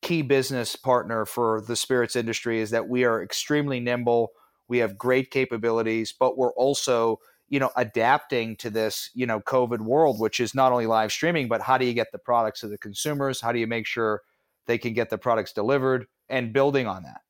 key 0.00 0.22
business 0.22 0.76
partner 0.76 1.26
for 1.26 1.62
the 1.66 1.76
spirits 1.76 2.14
industry 2.16 2.60
is 2.60 2.70
that 2.70 2.88
we 2.88 3.04
are 3.04 3.22
extremely 3.22 3.80
nimble. 3.80 4.30
We 4.68 4.78
have 4.78 4.96
great 4.96 5.30
capabilities, 5.30 6.14
but 6.18 6.38
we're 6.38 6.52
also 6.52 7.18
you 7.48 7.60
know 7.60 7.70
adapting 7.76 8.56
to 8.56 8.70
this 8.70 9.10
you 9.14 9.26
know 9.26 9.38
covid 9.40 9.80
world 9.80 10.18
which 10.18 10.40
is 10.40 10.54
not 10.54 10.72
only 10.72 10.86
live 10.86 11.12
streaming 11.12 11.46
but 11.46 11.60
how 11.60 11.76
do 11.76 11.84
you 11.84 11.92
get 11.92 12.10
the 12.10 12.18
products 12.18 12.60
to 12.60 12.68
the 12.68 12.78
consumers 12.78 13.40
how 13.40 13.52
do 13.52 13.58
you 13.58 13.66
make 13.66 13.86
sure 13.86 14.22
they 14.66 14.78
can 14.78 14.94
get 14.94 15.10
the 15.10 15.18
products 15.18 15.52
delivered 15.52 16.06
and 16.28 16.52
building 16.52 16.86
on 16.86 17.02
that 17.02 17.20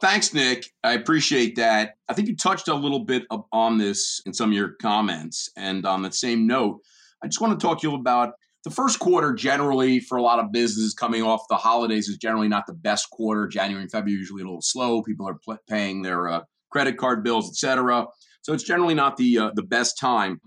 Thanks, 0.00 0.32
Nick. 0.32 0.64
I 0.84 0.92
appreciate 0.92 1.56
that. 1.56 1.94
I 2.08 2.14
think 2.14 2.28
you 2.28 2.36
touched 2.36 2.68
a 2.68 2.74
little 2.74 3.04
bit 3.04 3.24
on 3.52 3.78
this 3.78 4.20
in 4.26 4.32
some 4.32 4.50
of 4.50 4.54
your 4.56 4.74
comments. 4.80 5.50
And 5.56 5.84
on 5.84 6.02
that 6.02 6.14
same 6.14 6.46
note, 6.46 6.80
I 7.22 7.26
just 7.26 7.40
want 7.40 7.58
to 7.58 7.66
talk 7.66 7.80
to 7.80 7.88
you 7.88 7.96
about 7.96 8.34
the 8.64 8.70
first 8.70 9.00
quarter 9.00 9.32
generally 9.32 9.98
for 9.98 10.16
a 10.18 10.22
lot 10.22 10.38
of 10.38 10.52
businesses 10.52 10.94
coming 10.94 11.22
off 11.22 11.42
the 11.48 11.56
holidays 11.56 12.08
is 12.08 12.16
generally 12.16 12.48
not 12.48 12.66
the 12.66 12.74
best 12.74 13.10
quarter. 13.10 13.48
January 13.48 13.82
and 13.82 13.90
February 13.90 14.18
usually 14.18 14.42
a 14.42 14.44
little 14.44 14.62
slow. 14.62 15.02
People 15.02 15.28
are 15.28 15.38
pl- 15.44 15.58
paying 15.68 16.02
their 16.02 16.28
uh, 16.28 16.40
credit 16.70 16.96
card 16.96 17.24
bills, 17.24 17.48
etc. 17.48 18.06
So 18.42 18.52
it's 18.52 18.64
generally 18.64 18.94
not 18.94 19.16
the 19.16 19.38
uh, 19.38 19.50
the 19.54 19.62
best 19.62 19.98
time. 19.98 20.40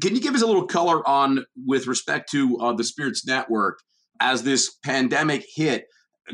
Can 0.00 0.14
you 0.14 0.20
give 0.20 0.34
us 0.34 0.42
a 0.42 0.46
little 0.46 0.66
color 0.66 1.06
on 1.08 1.44
with 1.64 1.86
respect 1.86 2.30
to 2.32 2.58
uh, 2.58 2.72
the 2.72 2.84
Spirits 2.84 3.26
Network 3.26 3.78
as 4.20 4.42
this 4.42 4.76
pandemic 4.84 5.44
hit? 5.54 5.86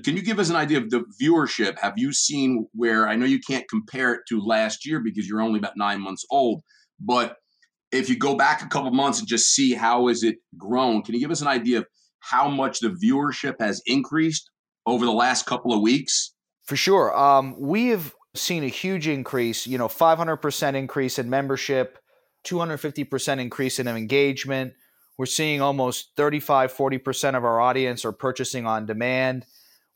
Can 0.04 0.16
you 0.16 0.22
give 0.22 0.38
us 0.38 0.50
an 0.50 0.56
idea 0.56 0.78
of 0.78 0.90
the 0.90 1.04
viewership? 1.20 1.78
Have 1.80 1.94
you 1.96 2.12
seen 2.12 2.68
where 2.74 3.08
I 3.08 3.16
know 3.16 3.26
you 3.26 3.40
can't 3.40 3.68
compare 3.68 4.14
it 4.14 4.20
to 4.28 4.40
last 4.40 4.86
year 4.86 5.00
because 5.00 5.28
you're 5.28 5.40
only 5.40 5.58
about 5.58 5.76
nine 5.76 6.00
months 6.00 6.24
old, 6.30 6.62
but 7.00 7.36
if 7.90 8.08
you 8.08 8.16
go 8.16 8.36
back 8.36 8.62
a 8.62 8.68
couple 8.68 8.90
months 8.92 9.18
and 9.18 9.26
just 9.26 9.52
see 9.52 9.74
how 9.74 10.06
is 10.08 10.22
it 10.22 10.36
grown, 10.56 11.02
can 11.02 11.14
you 11.14 11.20
give 11.20 11.32
us 11.32 11.40
an 11.40 11.48
idea 11.48 11.78
of 11.78 11.86
how 12.20 12.48
much 12.48 12.78
the 12.80 12.88
viewership 12.88 13.54
has 13.58 13.82
increased 13.84 14.48
over 14.86 15.04
the 15.04 15.12
last 15.12 15.44
couple 15.46 15.72
of 15.72 15.80
weeks? 15.80 16.34
For 16.66 16.76
sure. 16.76 17.16
Um, 17.18 17.56
we 17.58 17.88
have 17.88 18.14
seen 18.36 18.62
a 18.62 18.68
huge 18.68 19.08
increase, 19.08 19.66
you 19.66 19.76
know, 19.76 19.88
500% 19.88 20.74
increase 20.74 21.18
in 21.18 21.28
membership, 21.28 21.98
250% 22.46 23.40
increase 23.40 23.80
in 23.80 23.88
engagement. 23.88 24.74
We're 25.18 25.26
seeing 25.26 25.60
almost 25.60 26.12
35, 26.16 26.72
40% 26.72 27.36
of 27.36 27.44
our 27.44 27.60
audience 27.60 28.04
are 28.04 28.12
purchasing 28.12 28.66
on 28.66 28.86
demand 28.86 29.46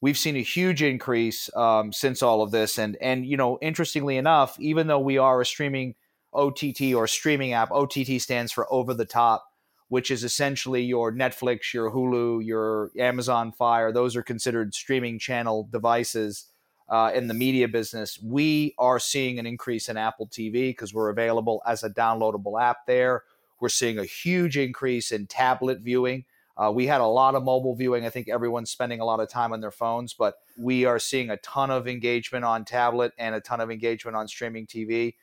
we've 0.05 0.19
seen 0.19 0.37
a 0.37 0.43
huge 0.43 0.83
increase 0.83 1.49
um, 1.57 1.91
since 1.91 2.23
all 2.23 2.43
of 2.43 2.51
this. 2.51 2.79
And 2.79 2.95
and 3.01 3.25
you 3.25 3.39
know, 3.39 3.59
interestingly 3.63 4.19
enough, 4.19 4.55
even 4.61 4.87
though 4.87 5.01
we 5.01 5.17
are 5.17 5.41
a 5.41 5.47
streaming 5.47 5.95
OTT 6.35 6.93
or 6.95 7.07
streaming 7.07 7.55
app, 7.55 7.71
OTT 7.71 8.21
stands 8.21 8.53
for 8.53 8.71
over 8.71 8.93
the 8.93 9.07
top, 9.07 9.47
which 9.89 10.11
is 10.11 10.23
essentially 10.23 10.83
your 10.83 11.11
Netflix, 11.11 11.73
your 11.73 11.91
Hulu, 11.91 12.45
your 12.45 12.91
Amazon 12.99 13.51
Fire. 13.51 13.93
Those 13.93 14.15
are 14.15 14.23
considered 14.23 14.75
streaming 14.75 15.19
channel 15.19 15.67
devices. 15.73 16.45
Uh, 16.87 17.11
in 17.15 17.29
the 17.29 17.35
media 17.35 17.67
business, 17.67 18.21
we 18.23 18.75
are 18.79 18.99
seeing 18.99 19.39
an 19.39 19.47
increase 19.47 19.89
in 19.89 19.97
Apple 19.97 20.27
TV 20.27 20.69
because 20.69 20.93
we're 20.93 21.09
available 21.09 21.63
as 21.67 21.83
a 21.83 21.89
downloadable 21.89 22.61
app 22.61 22.85
there. 22.87 23.23
We're 23.59 23.71
seeing 23.71 23.99
a 23.99 24.05
huge 24.05 24.59
increase 24.59 25.11
in 25.11 25.27
tablet 25.27 25.81
viewing. 25.81 26.27
Uh, 26.57 26.71
we 26.71 26.87
had 26.87 27.01
a 27.01 27.07
lot 27.07 27.35
of 27.35 27.43
mobile 27.43 27.75
viewing. 27.75 28.07
I 28.07 28.11
think 28.11 28.29
everyone's 28.29 28.71
spending 28.71 29.01
a 29.01 29.05
lot 29.05 29.21
of 29.21 29.29
time 29.29 29.53
on 29.53 29.61
their 29.61 29.73
phones, 29.73 30.15
but 30.15 30.35
we 30.57 30.85
are 30.85 30.99
seeing 30.99 31.31
a 31.31 31.37
ton 31.39 31.71
of 31.71 31.89
engagement 31.89 32.45
on 32.45 32.65
tablet 32.65 33.13
and 33.19 33.35
a 33.35 33.41
ton 33.41 33.61
of 33.61 33.71
engagement 33.71 34.17
on 34.17 34.29
streaming 34.29 34.67
TV. 34.67 35.15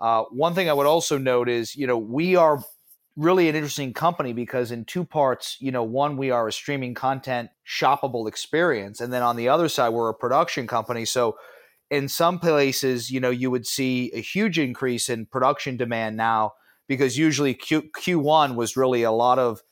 Uh, 0.00 0.24
one 0.30 0.54
thing 0.54 0.70
I 0.70 0.72
would 0.72 0.86
also 0.86 1.18
note 1.18 1.48
is, 1.48 1.76
you 1.76 1.86
know, 1.86 1.98
we 1.98 2.36
are 2.36 2.62
really 3.16 3.48
an 3.48 3.56
interesting 3.56 3.92
company 3.92 4.32
because 4.32 4.70
in 4.70 4.84
two 4.84 5.04
parts, 5.04 5.56
you 5.60 5.72
know, 5.72 5.82
one, 5.82 6.16
we 6.16 6.30
are 6.30 6.46
a 6.46 6.52
streaming 6.52 6.94
content 6.94 7.50
shoppable 7.66 8.28
experience. 8.28 9.00
And 9.00 9.12
then 9.12 9.22
on 9.22 9.36
the 9.36 9.48
other 9.48 9.68
side, 9.68 9.90
we're 9.90 10.08
a 10.08 10.14
production 10.14 10.66
company. 10.66 11.04
So 11.04 11.36
in 11.90 12.08
some 12.08 12.38
places, 12.38 13.10
you 13.10 13.18
know, 13.18 13.30
you 13.30 13.50
would 13.50 13.66
see 13.66 14.12
a 14.14 14.20
huge 14.20 14.58
increase 14.58 15.08
in 15.08 15.26
production 15.26 15.76
demand 15.76 16.16
now 16.16 16.52
because 16.86 17.18
usually 17.18 17.54
Q, 17.54 17.90
Q1 17.98 18.54
was 18.54 18.76
really 18.76 19.02
a 19.02 19.12
lot 19.12 19.38
of 19.38 19.62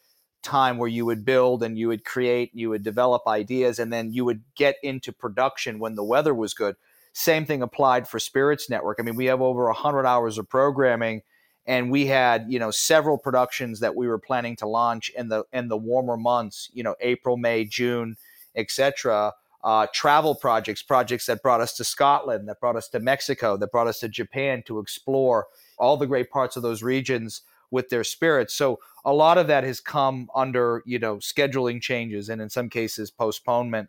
time 0.47 0.79
where 0.79 0.88
you 0.88 1.05
would 1.05 1.25
build 1.25 1.62
and 1.62 1.79
you 1.79 1.88
would 1.88 2.05
create, 2.05 2.53
and 2.53 2.61
you 2.61 2.71
would 2.71 2.83
develop 2.83 3.26
ideas, 3.26 3.79
and 3.79 3.93
then 3.93 4.12
you 4.12 4.25
would 4.25 4.43
get 4.55 4.76
into 4.83 5.12
production 5.12 5.79
when 5.79 5.97
the 5.97 6.05
weather 6.05 6.35
was 6.35 6.55
good. 6.55 6.76
Same 7.12 7.45
thing 7.45 7.62
applied 7.62 8.09
for 8.09 8.19
Spirits 8.19 8.71
Network. 8.71 8.99
I 9.00 9.03
mean, 9.03 9.17
we 9.17 9.26
have 9.26 9.41
over 9.41 9.67
100 9.67 10.07
hours 10.07 10.38
of 10.38 10.49
programming, 10.49 11.23
and 11.67 11.91
we 11.91 12.07
had 12.07 12.47
you 12.49 12.59
know 12.59 12.71
several 12.71 13.19
productions 13.19 13.81
that 13.81 13.95
we 13.95 14.07
were 14.07 14.19
planning 14.19 14.57
to 14.57 14.67
launch 14.67 15.11
in 15.11 15.29
the 15.29 15.45
in 15.53 15.69
the 15.69 15.76
warmer 15.76 16.17
months 16.17 16.71
you 16.73 16.83
know 16.83 16.95
april 17.00 17.37
may 17.37 17.65
june 17.65 18.17
etc 18.55 19.33
uh, 19.65 19.87
travel 19.93 20.35
projects 20.35 20.83
projects 20.83 21.26
that 21.26 21.43
brought 21.43 21.61
us 21.61 21.75
to 21.75 21.83
scotland 21.83 22.49
that 22.49 22.61
brought 22.61 22.76
us 22.76 22.88
to 22.88 23.00
mexico 23.00 23.57
that 23.57 23.73
brought 23.73 23.88
us 23.88 23.99
to 23.99 24.09
japan 24.09 24.62
to 24.65 24.79
explore 24.79 25.47
all 25.79 25.97
the 25.97 26.07
great 26.07 26.31
parts 26.31 26.57
of 26.57 26.62
those 26.62 26.83
regions 26.83 27.43
with 27.71 27.89
their 27.89 28.05
spirits 28.05 28.55
so 28.55 28.79
a 29.05 29.13
lot 29.13 29.39
of 29.39 29.47
that 29.47 29.65
has 29.65 29.81
come 29.81 30.29
under 30.35 30.83
you 30.87 30.99
know 30.99 31.17
scheduling 31.17 31.81
changes 31.81 32.29
and 32.29 32.41
in 32.41 32.49
some 32.49 32.69
cases 32.69 33.11
postponement 33.11 33.89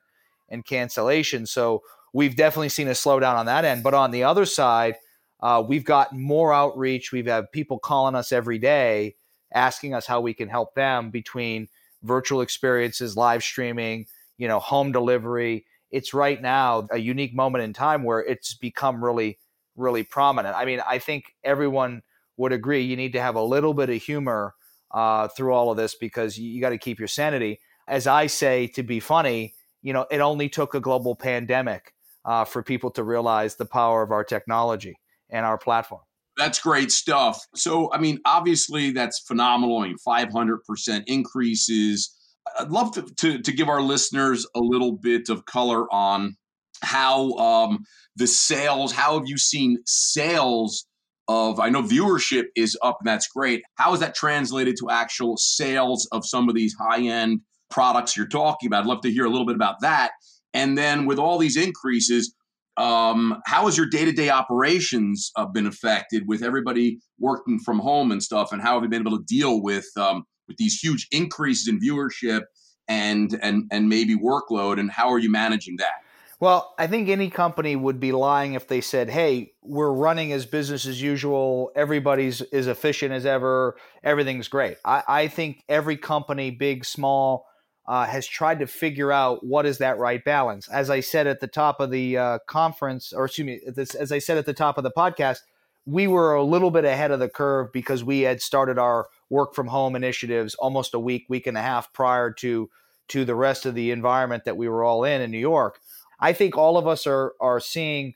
and 0.50 0.66
cancellation 0.66 1.46
so 1.46 1.82
we've 2.14 2.36
definitely 2.36 2.70
seen 2.70 2.88
a 2.88 2.92
slowdown 2.92 3.36
on 3.36 3.46
that 3.46 3.66
end 3.66 3.84
but 3.84 3.94
on 3.94 4.12
the 4.12 4.24
other 4.24 4.46
side 4.46 4.96
uh, 5.40 5.64
we've 5.66 5.86
got 5.86 6.14
more 6.14 6.54
outreach. 6.54 7.12
We've 7.12 7.28
had 7.28 7.52
people 7.52 7.80
calling 7.80 8.16
us 8.16 8.32
every 8.32 8.58
day 8.58 9.16
asking 9.54 9.94
us 9.94 10.06
how 10.06 10.20
we 10.20 10.34
can 10.34 10.50
help 10.50 10.76
them 10.76 11.10
between 11.10 11.70
virtual 12.04 12.42
experiences, 12.42 13.16
live 13.16 13.44
streaming, 13.44 14.08
you 14.38 14.48
know, 14.48 14.60
home 14.60 14.92
delivery. 14.92 15.66
It's 15.92 16.14
right 16.14 16.42
now 16.42 16.88
a 16.92 16.98
unique 16.98 17.34
moment 17.34 17.64
in 17.64 17.74
time 17.74 18.04
where 18.04 18.20
it's 18.20 18.54
become 18.54 19.04
really, 19.04 19.38
really 19.76 20.04
prominent. 20.04 20.56
I 20.56 20.66
mean, 20.66 20.82
I 20.86 21.00
think 21.00 21.36
everyone 21.44 22.02
would 22.38 22.54
agree 22.54 22.82
you 22.82 22.96
need 22.96 23.14
to 23.14 23.22
have 23.22 23.36
a 23.36 23.42
little 23.42 23.74
bit 23.74 23.90
of 23.90 24.02
humor 24.02 24.54
uh, 24.92 25.28
through 25.28 25.54
all 25.54 25.72
of 25.72 25.78
this 25.78 25.96
because 25.96 26.38
you, 26.38 26.50
you 26.50 26.62
got 26.62 26.70
to 26.70 26.78
keep 26.78 27.00
your 27.00 27.08
sanity. 27.08 27.60
As 27.88 28.08
I 28.08 28.28
say, 28.28 28.68
to 28.68 28.84
be 28.84 29.00
funny, 29.00 29.54
you 29.82 29.94
know, 29.94 30.06
it 30.10 30.20
only 30.20 30.50
took 30.50 30.74
a 30.74 30.80
global 30.80 31.16
pandemic 31.16 31.94
uh, 32.26 32.46
for 32.46 32.64
people 32.64 32.92
to 32.92 33.04
realize 33.04 33.56
the 33.56 33.66
power 33.66 34.04
of 34.04 34.12
our 34.12 34.24
technology 34.24 34.96
and 35.30 35.46
our 35.46 35.58
platform. 35.58 36.02
That's 36.38 36.60
great 36.60 36.92
stuff. 36.92 37.44
So, 37.56 37.92
I 37.92 37.98
mean, 37.98 38.20
obviously, 38.26 38.92
that's 38.92 39.20
phenomenal. 39.20 39.80
I 39.80 39.88
mean, 39.88 39.98
500% 40.08 41.04
increases. 41.08 42.16
I'd 42.60 42.70
love 42.70 42.94
to, 42.94 43.02
to, 43.02 43.42
to 43.42 43.52
give 43.52 43.70
our 43.70 43.82
listeners 43.82 44.46
a 44.56 44.60
little 44.60 44.94
bit 44.94 45.30
of 45.30 45.46
color 45.46 45.92
on 45.92 46.36
how 46.84 47.32
um, 47.34 47.86
the 48.16 48.28
sales, 48.28 48.92
how 48.92 49.18
have 49.18 49.28
you 49.28 49.38
seen 49.38 49.80
sales 49.86 50.86
of, 51.28 51.60
I 51.60 51.70
know 51.70 51.84
viewership 51.84 52.46
is 52.56 52.78
up 52.82 52.98
and 53.00 53.08
that's 53.08 53.28
great. 53.28 53.64
How 53.76 53.94
is 53.94 54.00
that 54.00 54.16
translated 54.16 54.76
to 54.80 54.90
actual 54.90 55.38
sales 55.38 56.08
of 56.12 56.26
some 56.26 56.50
of 56.50 56.56
these 56.56 56.74
high 56.80 57.02
end 57.02 57.42
products 57.70 58.16
you're 58.16 58.28
talking 58.28 58.68
about? 58.68 58.82
I'd 58.82 58.88
love 58.88 59.02
to 59.02 59.12
hear 59.12 59.26
a 59.26 59.30
little 59.30 59.46
bit 59.46 59.56
about 59.56 59.82
that. 59.82 60.12
And 60.54 60.78
then 60.78 61.06
with 61.06 61.20
all 61.20 61.38
these 61.38 61.58
increases, 61.58 62.34
um, 62.78 63.42
how 63.46 63.66
has 63.66 63.76
your 63.76 63.88
day-to-day 63.88 64.30
operations 64.30 65.32
uh, 65.36 65.46
been 65.46 65.66
affected 65.66 66.24
with 66.28 66.44
everybody 66.44 67.00
working 67.20 67.60
from 67.60 67.80
home 67.80 68.12
and 68.12 68.22
stuff 68.22 68.52
and 68.52 68.62
how 68.62 68.76
have 68.76 68.84
you 68.84 68.90
been 68.90 69.02
able 69.02 69.18
to 69.18 69.24
deal 69.28 69.62
with 69.62 69.86
um, 69.98 70.24
with 70.48 70.58
these 70.58 70.80
huge 70.80 71.08
increases 71.12 71.68
in 71.68 71.80
viewership 71.80 72.44
and 72.88 73.38
and 73.42 73.66
and 73.72 73.90
maybe 73.90 74.16
workload 74.16 74.80
and 74.80 74.92
how 74.92 75.10
are 75.10 75.20
you 75.20 75.30
managing 75.30 75.76
that 75.78 75.94
well 76.40 76.74
i 76.78 76.88
think 76.88 77.10
any 77.10 77.30
company 77.30 77.76
would 77.76 78.00
be 78.00 78.12
lying 78.12 78.54
if 78.54 78.68
they 78.68 78.82
said 78.82 79.10
hey 79.10 79.52
we're 79.62 79.92
running 79.92 80.32
as 80.32 80.46
business 80.46 80.86
as 80.86 81.02
usual 81.02 81.72
everybody's 81.76 82.42
as 82.42 82.68
efficient 82.68 83.14
as 83.14 83.26
ever 83.26 83.76
everything's 84.04 84.48
great 84.48 84.78
i, 84.86 85.04
I 85.08 85.28
think 85.28 85.64
every 85.68 85.98
company 85.98 86.52
big 86.52 86.86
small 86.86 87.46
uh, 87.88 88.06
has 88.06 88.28
tried 88.28 88.60
to 88.60 88.68
figure 88.68 89.12
out 89.12 89.46
what 89.46 89.66
is 89.66 89.78
that 89.78 89.98
right 89.98 90.24
balance. 90.24 90.68
As 90.68 90.90
I 90.90 91.00
said 91.00 91.26
at 91.26 91.40
the 91.40 91.48
top 91.48 91.80
of 91.80 91.90
the 91.90 92.18
uh, 92.18 92.40
conference, 92.46 93.14
or 93.14 93.26
excuse 93.26 93.46
me, 93.46 93.62
this, 93.66 93.96
as 93.96 94.12
I 94.12 94.20
said 94.20 94.38
at 94.38 94.46
the 94.46 94.54
top 94.54 94.78
of 94.78 94.84
the 94.84 94.92
podcast, 94.92 95.40
we 95.86 96.06
were 96.06 96.34
a 96.34 96.44
little 96.44 96.70
bit 96.70 96.84
ahead 96.84 97.12
of 97.12 97.20
the 97.20 97.30
curve 97.30 97.72
because 97.72 98.04
we 98.04 98.22
had 98.22 98.42
started 98.42 98.78
our 98.78 99.08
work 99.30 99.56
from 99.56 99.68
home 99.68 99.96
initiatives 99.96 100.54
almost 100.56 100.94
a 100.94 101.00
week, 101.00 101.26
week 101.30 101.48
and 101.48 101.58
a 101.58 101.62
half 101.62 101.94
prior 101.94 102.32
to 102.32 102.70
to 103.08 103.24
the 103.24 103.36
rest 103.36 103.66
of 103.66 103.74
the 103.74 103.92
environment 103.92 104.44
that 104.44 104.58
we 104.58 104.68
were 104.68 104.84
all 104.84 105.06
in 105.06 105.22
in 105.22 105.32
New 105.32 105.38
York. 105.38 105.80
I 106.20 106.34
think 106.34 106.58
all 106.58 106.78
of 106.78 106.88
us 106.88 107.08
are 107.08 107.34
are 107.40 107.60
seeing 107.60 108.14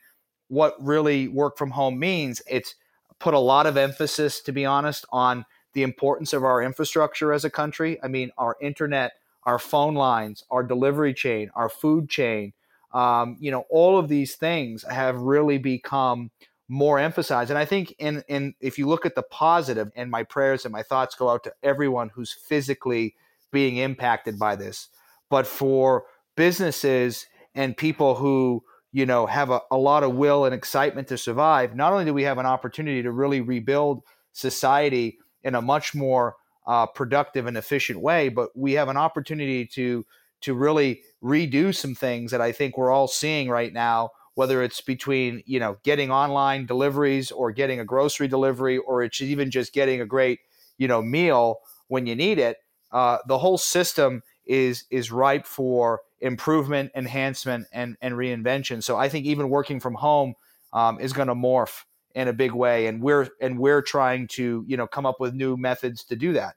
what 0.47 0.75
really 0.79 1.27
work 1.27 1.57
from 1.57 1.71
home 1.71 1.99
means. 1.99 2.41
It's 2.49 2.75
put 3.19 3.33
a 3.33 3.39
lot 3.39 3.67
of 3.67 3.77
emphasis, 3.77 4.41
to 4.41 4.51
be 4.51 4.65
honest, 4.65 5.05
on 5.11 5.45
the 5.73 5.83
importance 5.83 6.33
of 6.33 6.43
our 6.43 6.61
infrastructure 6.61 7.31
as 7.31 7.45
a 7.45 7.49
country. 7.49 7.97
I 8.03 8.07
mean, 8.07 8.31
our 8.37 8.57
internet 8.61 9.13
our 9.43 9.59
phone 9.59 9.95
lines, 9.95 10.43
our 10.49 10.63
delivery 10.63 11.13
chain, 11.13 11.49
our 11.55 11.69
food 11.69 12.09
chain. 12.09 12.53
Um, 12.93 13.37
you 13.39 13.51
know, 13.51 13.65
all 13.69 13.97
of 13.97 14.09
these 14.09 14.35
things 14.35 14.83
have 14.83 15.17
really 15.17 15.57
become 15.57 16.31
more 16.67 16.99
emphasized. 16.99 17.49
And 17.49 17.57
I 17.57 17.65
think 17.65 17.93
in 17.99 18.23
in 18.27 18.53
if 18.59 18.77
you 18.77 18.87
look 18.87 19.05
at 19.05 19.15
the 19.15 19.23
positive, 19.23 19.91
and 19.95 20.11
my 20.11 20.23
prayers 20.23 20.65
and 20.65 20.71
my 20.71 20.83
thoughts 20.83 21.15
go 21.15 21.29
out 21.29 21.43
to 21.45 21.53
everyone 21.63 22.09
who's 22.09 22.33
physically 22.33 23.15
being 23.51 23.77
impacted 23.77 24.37
by 24.37 24.55
this. 24.55 24.89
But 25.29 25.47
for 25.47 26.05
businesses 26.35 27.25
and 27.55 27.75
people 27.75 28.15
who 28.15 28.63
you 28.91 29.05
know 29.05 29.25
have 29.25 29.49
a, 29.49 29.61
a 29.71 29.77
lot 29.77 30.03
of 30.03 30.15
will 30.15 30.45
and 30.45 30.53
excitement 30.53 31.07
to 31.09 31.17
survive, 31.17 31.75
not 31.75 31.93
only 31.93 32.05
do 32.05 32.13
we 32.13 32.23
have 32.23 32.37
an 32.37 32.45
opportunity 32.45 33.03
to 33.03 33.11
really 33.11 33.41
rebuild 33.41 34.03
society 34.31 35.17
in 35.43 35.55
a 35.55 35.61
much 35.61 35.93
more 35.95 36.35
uh, 36.67 36.85
productive 36.85 37.47
and 37.47 37.57
efficient 37.57 37.99
way. 37.99 38.29
But 38.29 38.49
we 38.55 38.73
have 38.73 38.89
an 38.89 38.97
opportunity 38.97 39.65
to 39.67 40.05
to 40.41 40.53
really 40.55 41.01
redo 41.23 41.75
some 41.75 41.93
things 41.93 42.31
that 42.31 42.41
I 42.41 42.51
think 42.51 42.77
we're 42.77 42.91
all 42.91 43.07
seeing 43.07 43.49
right 43.49 43.71
now. 43.71 44.11
Whether 44.35 44.63
it's 44.63 44.81
between 44.81 45.43
you 45.45 45.59
know 45.59 45.77
getting 45.83 46.11
online 46.11 46.65
deliveries 46.65 47.31
or 47.31 47.51
getting 47.51 47.79
a 47.79 47.85
grocery 47.85 48.27
delivery, 48.27 48.77
or 48.77 49.03
it's 49.03 49.21
even 49.21 49.51
just 49.51 49.73
getting 49.73 50.01
a 50.01 50.05
great 50.05 50.39
you 50.77 50.87
know 50.87 51.01
meal 51.01 51.59
when 51.87 52.05
you 52.05 52.15
need 52.15 52.39
it, 52.39 52.57
uh, 52.91 53.17
the 53.27 53.37
whole 53.37 53.57
system 53.57 54.23
is 54.45 54.85
is 54.89 55.11
ripe 55.11 55.45
for 55.45 56.01
improvement, 56.21 56.91
enhancement, 56.95 57.67
and 57.73 57.97
and 58.01 58.15
reinvention. 58.15 58.83
So 58.83 58.97
I 58.97 59.09
think 59.09 59.25
even 59.25 59.49
working 59.49 59.79
from 59.79 59.95
home 59.95 60.35
um, 60.73 60.99
is 60.99 61.13
going 61.13 61.27
to 61.27 61.35
morph 61.35 61.83
in 62.15 62.27
a 62.27 62.33
big 62.33 62.51
way 62.51 62.87
and 62.87 63.01
we're 63.01 63.29
and 63.39 63.57
we're 63.57 63.81
trying 63.81 64.27
to 64.27 64.63
you 64.67 64.77
know 64.77 64.87
come 64.87 65.05
up 65.05 65.19
with 65.19 65.33
new 65.33 65.57
methods 65.57 66.03
to 66.05 66.15
do 66.15 66.33
that. 66.33 66.55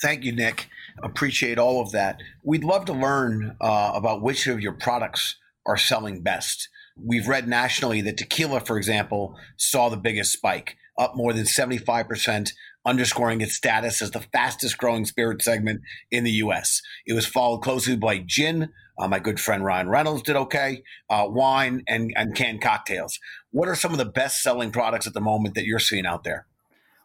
Thank 0.00 0.24
you 0.24 0.32
nick. 0.32 0.68
Appreciate 1.02 1.58
all 1.58 1.80
of 1.80 1.92
that. 1.92 2.20
We'd 2.42 2.64
love 2.64 2.84
to 2.86 2.92
learn 2.92 3.56
uh, 3.60 3.92
about 3.94 4.22
which 4.22 4.46
of 4.46 4.60
your 4.60 4.72
products 4.72 5.36
are 5.66 5.76
selling 5.76 6.22
best. 6.22 6.68
We've 6.96 7.28
read 7.28 7.46
nationally 7.46 8.00
that 8.02 8.16
tequila 8.16 8.60
for 8.60 8.76
example 8.76 9.36
saw 9.56 9.88
the 9.88 9.96
biggest 9.96 10.32
spike 10.32 10.76
up 10.98 11.14
more 11.14 11.32
than 11.32 11.44
75% 11.44 12.50
underscoring 12.88 13.40
its 13.40 13.54
status 13.54 14.00
as 14.00 14.10
the 14.12 14.26
fastest 14.32 14.78
growing 14.78 15.04
spirit 15.04 15.42
segment 15.42 15.80
in 16.10 16.24
the 16.24 16.32
us 16.32 16.80
it 17.06 17.12
was 17.12 17.26
followed 17.26 17.58
closely 17.58 17.96
by 17.96 18.18
gin 18.18 18.70
uh, 18.98 19.06
my 19.06 19.18
good 19.18 19.38
friend 19.38 19.64
Ryan 19.64 19.88
Reynolds 19.88 20.22
did 20.22 20.36
okay. 20.36 20.82
Uh, 21.08 21.26
wine 21.28 21.82
and, 21.86 22.12
and 22.16 22.34
canned 22.34 22.60
cocktails. 22.60 23.18
What 23.52 23.68
are 23.68 23.76
some 23.76 23.92
of 23.92 23.98
the 23.98 24.04
best 24.04 24.42
selling 24.42 24.72
products 24.72 25.06
at 25.06 25.14
the 25.14 25.20
moment 25.20 25.54
that 25.54 25.64
you're 25.64 25.78
seeing 25.78 26.04
out 26.04 26.24
there? 26.24 26.46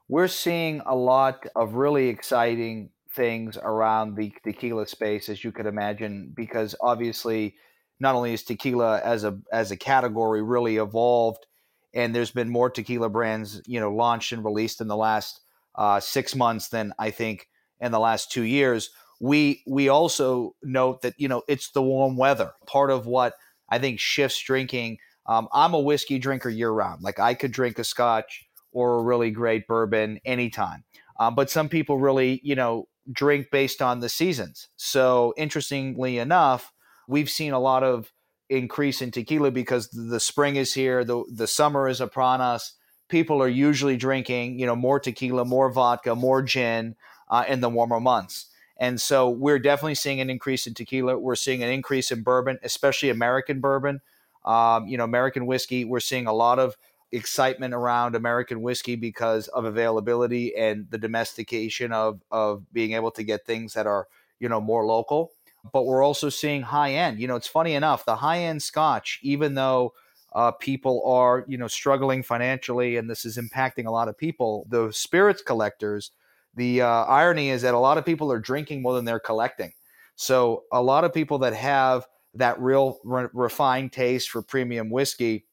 We're 0.09 0.27
seeing 0.27 0.81
a 0.85 0.95
lot 0.95 1.45
of 1.55 1.75
really 1.75 2.09
exciting 2.09 2.89
things 3.15 3.57
around 3.57 4.15
the 4.15 4.33
tequila 4.43 4.87
space, 4.87 5.29
as 5.29 5.43
you 5.43 5.51
could 5.51 5.65
imagine, 5.65 6.33
because 6.35 6.75
obviously, 6.81 7.55
not 7.99 8.15
only 8.15 8.33
is 8.33 8.43
tequila 8.43 8.99
as 9.01 9.23
a 9.23 9.39
as 9.51 9.71
a 9.71 9.77
category 9.77 10.41
really 10.41 10.77
evolved, 10.77 11.45
and 11.93 12.13
there's 12.13 12.31
been 12.31 12.49
more 12.49 12.69
tequila 12.69 13.09
brands 13.09 13.61
you 13.65 13.79
know 13.79 13.91
launched 13.91 14.31
and 14.33 14.43
released 14.43 14.81
in 14.81 14.87
the 14.87 14.97
last 14.97 15.39
uh, 15.75 15.99
six 15.99 16.35
months 16.35 16.69
than 16.69 16.93
I 16.99 17.11
think 17.11 17.47
in 17.79 17.91
the 17.91 17.99
last 17.99 18.31
two 18.31 18.43
years 18.43 18.89
we 19.23 19.63
we 19.65 19.87
also 19.87 20.53
note 20.63 21.01
that 21.01 21.13
you 21.17 21.29
know 21.29 21.43
it's 21.47 21.71
the 21.71 21.81
warm 21.81 22.17
weather. 22.17 22.51
Part 22.67 22.91
of 22.91 23.05
what 23.05 23.35
I 23.69 23.79
think 23.79 23.99
shifts 23.99 24.41
drinking. 24.41 24.97
Um, 25.25 25.47
I'm 25.53 25.73
a 25.73 25.79
whiskey 25.79 26.19
drinker 26.19 26.49
year 26.49 26.71
round. 26.71 27.01
Like 27.01 27.19
I 27.19 27.33
could 27.33 27.53
drink 27.53 27.79
a 27.79 27.85
Scotch 27.85 28.45
or 28.73 28.99
a 28.99 29.03
really 29.03 29.31
great 29.31 29.65
bourbon 29.65 30.19
anytime. 30.25 30.83
Um, 31.21 31.35
but 31.35 31.49
some 31.49 31.69
people 31.69 31.99
really, 31.99 32.41
you 32.43 32.55
know, 32.55 32.89
drink 33.13 33.47
based 33.49 33.81
on 33.81 34.01
the 34.01 34.09
seasons. 34.09 34.67
So 34.75 35.33
interestingly 35.37 36.17
enough, 36.17 36.73
we've 37.07 37.29
seen 37.29 37.53
a 37.53 37.59
lot 37.59 37.83
of 37.83 38.11
increase 38.49 39.01
in 39.01 39.11
tequila 39.11 39.51
because 39.51 39.87
the 39.89 40.19
spring 40.19 40.57
is 40.57 40.73
here, 40.73 41.05
the 41.05 41.23
the 41.31 41.47
summer 41.47 41.87
is 41.87 42.01
upon 42.01 42.41
us. 42.41 42.73
People 43.13 43.43
are 43.43 43.47
usually 43.47 43.95
drinking, 43.95 44.57
you 44.57 44.65
know, 44.65 44.75
more 44.75 44.99
tequila, 44.99 45.45
more 45.45 45.71
vodka, 45.71 46.15
more 46.15 46.41
gin 46.41 46.95
uh, 47.29 47.45
in 47.47 47.61
the 47.61 47.69
warmer 47.69 47.99
months. 47.99 48.47
And 48.77 48.99
so 48.99 49.29
we're 49.29 49.59
definitely 49.59 49.93
seeing 49.93 50.19
an 50.19 50.31
increase 50.31 50.65
in 50.65 50.73
tequila. 50.73 51.19
We're 51.19 51.35
seeing 51.35 51.61
an 51.61 51.69
increase 51.69 52.09
in 52.09 52.23
bourbon, 52.23 52.57
especially 52.63 53.11
American 53.11 53.59
bourbon. 53.59 54.01
Um, 54.45 54.87
you 54.87 54.97
know, 54.97 55.03
American 55.03 55.45
whiskey. 55.45 55.85
We're 55.85 55.99
seeing 55.99 56.25
a 56.25 56.33
lot 56.33 56.57
of 56.57 56.75
excitement 57.11 57.75
around 57.75 58.15
American 58.15 58.63
whiskey 58.63 58.95
because 58.95 59.47
of 59.49 59.65
availability 59.65 60.55
and 60.55 60.89
the 60.89 60.97
domestication 60.97 61.93
of 61.93 62.19
of 62.31 62.63
being 62.73 62.93
able 62.93 63.11
to 63.11 63.21
get 63.21 63.45
things 63.45 63.73
that 63.73 63.85
are 63.85 64.07
you 64.39 64.49
know 64.49 64.59
more 64.59 64.87
local. 64.87 65.33
But 65.71 65.85
we're 65.85 66.01
also 66.01 66.29
seeing 66.29 66.63
high 66.63 66.93
end. 66.93 67.19
You 67.19 67.27
know, 67.27 67.35
it's 67.35 67.47
funny 67.47 67.75
enough, 67.75 68.05
the 68.05 68.15
high 68.15 68.39
end 68.39 68.63
Scotch, 68.63 69.19
even 69.21 69.53
though 69.53 69.93
uh, 70.35 70.51
people 70.51 71.03
are 71.05 71.45
you 71.47 71.57
know 71.57 71.67
struggling 71.67 72.23
financially 72.23 72.97
and 72.97 73.09
this 73.09 73.25
is 73.25 73.37
impacting 73.37 73.85
a 73.85 73.91
lot 73.91 74.07
of 74.07 74.17
people. 74.17 74.65
The 74.69 74.91
spirits 74.91 75.41
collectors 75.41 76.11
the 76.55 76.81
uh, 76.81 77.05
irony 77.05 77.49
is 77.49 77.63
that 77.63 77.73
a 77.73 77.79
lot 77.79 77.97
of 77.97 78.05
people 78.05 78.31
are 78.31 78.39
drinking 78.39 78.81
more 78.81 78.93
than 78.93 79.05
they're 79.05 79.19
collecting. 79.19 79.73
So 80.15 80.63
a 80.71 80.81
lot 80.81 81.03
of 81.03 81.13
people 81.13 81.39
that 81.39 81.53
have 81.53 82.05
that 82.35 82.59
real 82.59 82.99
re- 83.03 83.27
refined 83.33 83.91
taste 83.91 84.29
for 84.29 84.41
premium 84.41 84.89
whiskey 84.89 85.45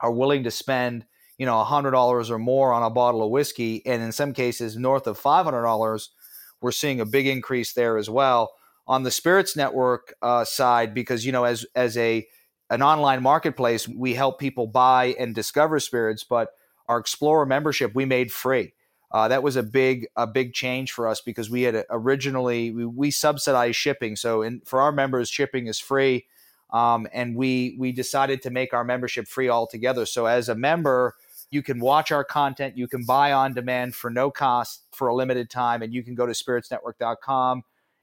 are 0.00 0.12
willing 0.12 0.44
to 0.44 0.50
spend 0.50 1.06
you 1.38 1.46
know 1.46 1.64
$100 1.64 2.30
or 2.30 2.38
more 2.38 2.72
on 2.72 2.82
a 2.82 2.90
bottle 2.90 3.22
of 3.22 3.30
whiskey 3.30 3.84
and 3.86 4.02
in 4.02 4.12
some 4.12 4.32
cases 4.32 4.76
north 4.76 5.06
of 5.06 5.20
$500 5.20 6.08
we're 6.60 6.72
seeing 6.72 7.00
a 7.00 7.06
big 7.06 7.26
increase 7.26 7.72
there 7.72 7.96
as 7.96 8.08
well. 8.08 8.52
On 8.86 9.02
the 9.02 9.10
spirits 9.10 9.56
network 9.56 10.14
uh, 10.22 10.44
side 10.44 10.94
because 10.94 11.24
you 11.24 11.32
know 11.32 11.44
as 11.44 11.64
as 11.74 11.96
a 11.96 12.26
an 12.70 12.82
online 12.82 13.22
marketplace 13.22 13.86
we 13.88 14.14
help 14.14 14.38
people 14.38 14.66
buy 14.66 15.14
and 15.18 15.34
discover 15.34 15.78
spirits 15.78 16.24
but 16.24 16.50
our 16.88 16.98
explorer 16.98 17.46
membership 17.46 17.94
we 17.94 18.04
made 18.04 18.32
free. 18.32 18.72
Uh, 19.10 19.28
that 19.28 19.42
was 19.42 19.56
a 19.56 19.62
big 19.62 20.08
a 20.16 20.26
big 20.26 20.52
change 20.52 20.92
for 20.92 21.06
us 21.06 21.20
because 21.20 21.48
we 21.48 21.62
had 21.62 21.84
originally 21.90 22.70
we, 22.70 22.84
we 22.84 23.10
subsidized 23.10 23.76
shipping. 23.76 24.16
So 24.16 24.42
in, 24.42 24.60
for 24.64 24.80
our 24.80 24.92
members 24.92 25.28
shipping 25.28 25.66
is 25.66 25.78
free 25.78 26.26
um, 26.72 27.06
and 27.12 27.36
we 27.36 27.76
we 27.78 27.92
decided 27.92 28.42
to 28.42 28.50
make 28.50 28.74
our 28.74 28.84
membership 28.84 29.28
free 29.28 29.48
altogether. 29.48 30.04
So 30.06 30.26
as 30.26 30.48
a 30.48 30.54
member 30.54 31.14
you 31.50 31.62
can 31.62 31.78
watch 31.78 32.10
our 32.10 32.24
content 32.24 32.76
you 32.76 32.88
can 32.88 33.04
buy 33.04 33.32
on 33.32 33.54
demand 33.54 33.94
for 33.94 34.10
no 34.10 34.30
cost 34.30 34.82
for 34.92 35.08
a 35.08 35.14
limited 35.14 35.48
time 35.48 35.82
and 35.82 35.94
you 35.94 36.02
can 36.02 36.14
go 36.14 36.26
to 36.26 36.32
spiritsnetwork.com 36.32 37.62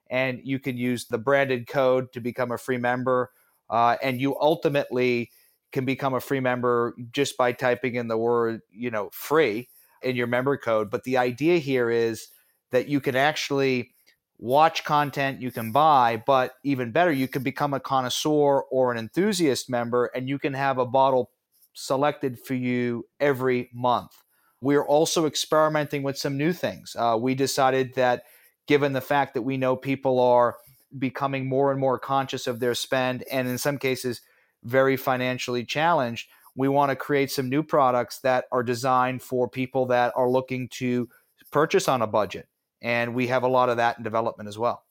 and 0.10 0.40
you 0.44 0.60
can 0.60 0.78
use 0.78 1.06
the 1.06 1.18
branded 1.18 1.68
code 1.68 2.14
to 2.14 2.22
become 2.22 2.52
a 2.52 2.58
free 2.58 2.78
member 2.78 3.32
uh, 3.72 3.98
and 4.04 4.22
you 4.22 4.38
ultimately 4.40 5.32
can 5.72 5.86
become 5.86 6.14
a 6.14 6.20
free 6.20 6.42
member 6.42 6.94
just 7.12 7.38
by 7.38 7.54
typing 7.54 7.96
in 7.96 8.08
the 8.08 8.18
word, 8.18 8.62
you 8.70 8.92
know, 8.92 9.10
free 9.12 9.70
in 10.04 10.16
your 10.16 10.28
member 10.28 10.58
code. 10.58 10.92
But 10.92 11.06
the 11.06 11.18
idea 11.18 11.58
here 11.58 11.90
is 11.90 12.28
that 12.72 12.88
you 12.88 13.00
can 13.00 13.16
actually 13.16 13.92
watch 14.38 14.84
content 14.84 15.40
you 15.40 15.52
can 15.52 15.72
buy, 15.72 16.22
but 16.26 16.56
even 16.64 16.92
better, 16.92 17.12
you 17.12 17.28
can 17.28 17.44
become 17.44 17.74
a 17.74 17.80
connoisseur 17.80 18.62
or 18.72 18.92
an 18.92 18.98
enthusiast 18.98 19.70
member 19.70 20.06
and 20.16 20.28
you 20.28 20.40
can 20.40 20.54
have 20.54 20.80
a 20.80 20.86
bottle 20.86 21.30
selected 21.74 22.40
for 22.40 22.56
you 22.56 23.06
every 23.20 23.70
month. 23.74 24.12
We're 24.60 24.86
also 24.86 25.26
experimenting 25.26 26.04
with 26.04 26.18
some 26.18 26.38
new 26.38 26.54
things. 26.54 26.96
Uh, 26.98 27.18
we 27.20 27.36
decided 27.36 27.94
that 27.96 28.24
given 28.68 28.94
the 28.94 29.02
fact 29.02 29.36
that 29.36 29.44
we 29.44 29.58
know 29.58 29.76
people 29.76 30.20
are 30.20 30.58
becoming 30.98 31.48
more 31.48 31.72
and 31.72 31.80
more 31.80 32.00
conscious 32.00 32.48
of 32.48 32.60
their 32.60 32.76
spend 32.76 33.24
and 33.32 33.48
in 33.48 33.58
some 33.58 33.78
cases 33.78 34.22
very 34.64 34.98
financially 34.98 35.66
challenged 35.66 36.28
we 36.56 36.68
want 36.68 36.90
to 36.90 36.96
create 36.96 37.32
some 37.32 37.50
new 37.50 37.64
products 37.64 38.20
that 38.20 38.46
are 38.52 38.64
designed 38.64 39.22
for 39.22 39.48
people 39.48 39.86
that 39.86 40.14
are 40.16 40.30
looking 40.30 40.68
to 40.68 41.08
purchase 41.52 41.88
on 41.88 42.02
a 42.02 42.08
budget 42.08 42.48
and 42.82 43.16
we 43.16 43.28
have 43.28 43.44
a 43.44 43.48
lot 43.48 43.70
of 43.70 43.78
that 43.78 43.98
in 43.98 44.04
development 44.04 44.48
as 44.48 44.58
well 44.58 44.84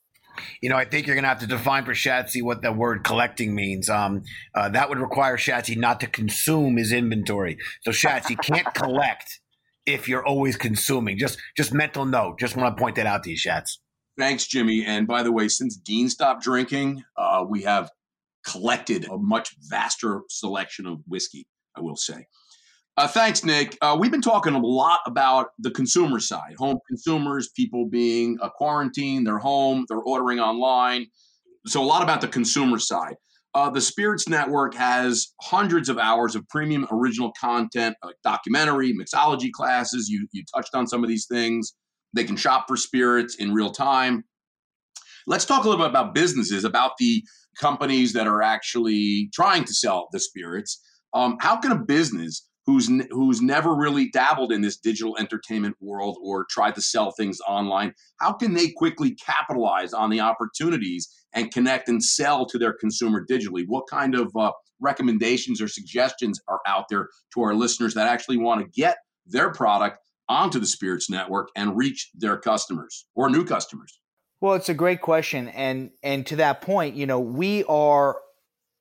you 0.61 0.69
know, 0.69 0.77
I 0.77 0.85
think 0.85 1.07
you're 1.07 1.15
going 1.15 1.23
to 1.23 1.29
have 1.29 1.39
to 1.39 1.47
define 1.47 1.85
for 1.85 1.93
Schatzy 1.93 2.41
what 2.41 2.61
the 2.61 2.71
word 2.71 3.03
collecting 3.03 3.53
means. 3.53 3.89
Um, 3.89 4.23
uh, 4.55 4.69
that 4.69 4.89
would 4.89 4.99
require 4.99 5.37
Schatzy 5.37 5.77
not 5.77 5.99
to 6.01 6.07
consume 6.07 6.77
his 6.77 6.91
inventory. 6.91 7.57
So 7.81 7.91
Schatzy 7.91 8.41
can't 8.41 8.73
collect 8.73 9.41
if 9.85 10.07
you're 10.07 10.25
always 10.25 10.55
consuming. 10.55 11.17
Just 11.17 11.39
just 11.57 11.73
mental 11.73 12.05
note. 12.05 12.39
Just 12.39 12.55
want 12.55 12.75
to 12.75 12.81
point 12.81 12.95
that 12.95 13.05
out 13.05 13.23
to 13.23 13.31
you, 13.31 13.37
Shats. 13.37 13.77
Thanks, 14.17 14.45
Jimmy. 14.45 14.85
And 14.85 15.07
by 15.07 15.23
the 15.23 15.31
way, 15.31 15.47
since 15.47 15.77
Dean 15.77 16.09
stopped 16.09 16.43
drinking, 16.43 17.03
uh, 17.17 17.45
we 17.47 17.61
have 17.63 17.89
collected 18.45 19.05
a 19.09 19.17
much 19.17 19.55
vaster 19.69 20.21
selection 20.29 20.85
of 20.85 20.99
whiskey, 21.07 21.47
I 21.75 21.81
will 21.81 21.95
say. 21.95 22.27
Uh, 22.97 23.07
thanks, 23.07 23.45
Nick. 23.45 23.77
Uh, 23.81 23.95
we've 23.99 24.11
been 24.11 24.21
talking 24.21 24.53
a 24.53 24.59
lot 24.59 24.99
about 25.05 25.47
the 25.59 25.71
consumer 25.71 26.19
side, 26.19 26.55
home 26.57 26.77
consumers, 26.87 27.49
people 27.55 27.87
being 27.87 28.37
uh, 28.41 28.49
quarantined, 28.49 29.25
they're 29.25 29.37
home, 29.37 29.85
they're 29.87 29.99
ordering 29.99 30.39
online. 30.39 31.07
So, 31.67 31.81
a 31.81 31.85
lot 31.85 32.03
about 32.03 32.21
the 32.21 32.27
consumer 32.27 32.79
side. 32.79 33.15
Uh, 33.53 33.69
the 33.69 33.81
Spirits 33.81 34.29
Network 34.29 34.73
has 34.75 35.33
hundreds 35.41 35.89
of 35.89 35.97
hours 35.97 36.35
of 36.35 36.47
premium 36.47 36.85
original 36.91 37.31
content, 37.39 37.95
like 38.03 38.15
documentary, 38.23 38.93
mixology 38.93 39.51
classes. 39.51 40.07
You, 40.09 40.27
you 40.31 40.43
touched 40.53 40.73
on 40.73 40.87
some 40.87 41.03
of 41.03 41.09
these 41.09 41.25
things. 41.25 41.73
They 42.13 42.23
can 42.23 42.35
shop 42.35 42.65
for 42.67 42.77
spirits 42.77 43.35
in 43.35 43.53
real 43.53 43.71
time. 43.71 44.23
Let's 45.27 45.45
talk 45.45 45.65
a 45.65 45.69
little 45.69 45.83
bit 45.83 45.89
about 45.89 46.15
businesses, 46.15 46.63
about 46.63 46.93
the 46.97 47.23
companies 47.59 48.13
that 48.13 48.27
are 48.27 48.41
actually 48.41 49.29
trying 49.33 49.63
to 49.65 49.73
sell 49.73 50.07
the 50.11 50.19
spirits. 50.19 50.81
Um, 51.13 51.37
how 51.39 51.57
can 51.57 51.71
a 51.71 51.77
business 51.77 52.47
who's 52.65 52.89
who's 53.09 53.41
never 53.41 53.75
really 53.75 54.09
dabbled 54.09 54.51
in 54.51 54.61
this 54.61 54.77
digital 54.77 55.17
entertainment 55.17 55.75
world 55.81 56.17
or 56.21 56.45
tried 56.49 56.75
to 56.75 56.81
sell 56.81 57.11
things 57.11 57.39
online, 57.47 57.93
how 58.19 58.33
can 58.33 58.53
they 58.53 58.69
quickly 58.69 59.15
capitalize 59.15 59.93
on 59.93 60.09
the 60.09 60.19
opportunities 60.19 61.09
and 61.33 61.51
connect 61.51 61.89
and 61.89 62.03
sell 62.03 62.45
to 62.45 62.57
their 62.57 62.73
consumer 62.73 63.25
digitally? 63.29 63.63
What 63.67 63.87
kind 63.89 64.15
of 64.15 64.31
uh, 64.35 64.51
recommendations 64.79 65.61
or 65.61 65.67
suggestions 65.67 66.39
are 66.47 66.61
out 66.67 66.85
there 66.89 67.09
to 67.33 67.41
our 67.41 67.55
listeners 67.55 67.93
that 67.95 68.07
actually 68.07 68.37
want 68.37 68.61
to 68.61 68.81
get 68.81 68.97
their 69.25 69.51
product 69.51 69.97
onto 70.31 70.59
the 70.59 70.65
Spirits 70.65 71.09
Network 71.09 71.49
and 71.55 71.77
reach 71.77 72.09
their 72.15 72.37
customers 72.37 73.05
or 73.15 73.29
new 73.29 73.43
customers? 73.43 73.99
Well, 74.39 74.53
it's 74.55 74.69
a 74.69 74.73
great 74.73 75.01
question, 75.01 75.49
and 75.49 75.91
and 76.01 76.25
to 76.27 76.37
that 76.37 76.61
point, 76.61 76.95
you 76.95 77.05
know, 77.05 77.19
we 77.19 77.63
are 77.65 78.17